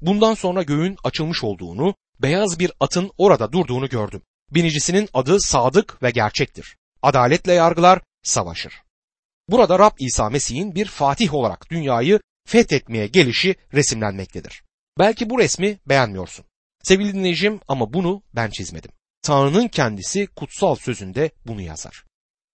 Bundan 0.01 0.33
sonra 0.33 0.63
göğün 0.63 0.97
açılmış 1.03 1.43
olduğunu, 1.43 1.95
beyaz 2.19 2.59
bir 2.59 2.71
atın 2.79 3.11
orada 3.17 3.51
durduğunu 3.51 3.89
gördüm. 3.89 4.21
Binicisinin 4.51 5.09
adı 5.13 5.41
sadık 5.41 6.03
ve 6.03 6.11
gerçektir. 6.11 6.77
Adaletle 7.01 7.53
yargılar, 7.53 8.01
savaşır. 8.23 8.73
Burada 9.49 9.79
Rab 9.79 9.91
İsa 9.99 10.29
Mesih'in 10.29 10.75
bir 10.75 10.85
fatih 10.85 11.33
olarak 11.33 11.69
dünyayı 11.71 12.19
fethetmeye 12.47 13.07
gelişi 13.07 13.55
resimlenmektedir. 13.73 14.63
Belki 14.99 15.29
bu 15.29 15.39
resmi 15.39 15.79
beğenmiyorsun. 15.85 16.45
Sevgili 16.83 17.13
dinleyicim 17.13 17.59
ama 17.67 17.93
bunu 17.93 18.23
ben 18.35 18.49
çizmedim. 18.49 18.91
Tanrı'nın 19.21 19.67
kendisi 19.67 20.27
kutsal 20.27 20.75
sözünde 20.75 21.31
bunu 21.45 21.61
yazar. 21.61 22.03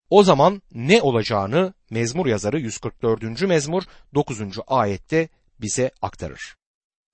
O 0.09 0.23
zaman 0.23 0.61
ne 0.71 1.01
olacağını 1.01 1.73
mezmur 1.89 2.25
yazarı 2.25 2.59
144. 2.59 3.41
mezmur 3.41 3.83
9. 4.13 4.41
ayette 4.67 5.29
bize 5.61 5.91
aktarır. 6.01 6.55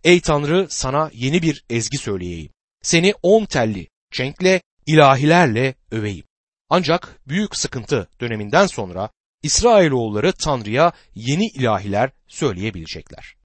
Ey 0.03 0.21
Tanrı 0.21 0.67
sana 0.69 1.09
yeni 1.13 1.41
bir 1.41 1.63
ezgi 1.69 1.97
söyleyeyim. 1.97 2.51
Seni 2.81 3.13
on 3.23 3.45
telli, 3.45 3.87
çenkle, 4.11 4.61
ilahilerle 4.85 5.75
öveyim. 5.91 6.25
Ancak 6.69 7.19
büyük 7.27 7.55
sıkıntı 7.55 8.09
döneminden 8.21 8.67
sonra 8.67 9.09
İsrailoğulları 9.43 10.33
Tanrı'ya 10.33 10.91
yeni 11.15 11.47
ilahiler 11.47 12.11
söyleyebilecekler. 12.27 13.35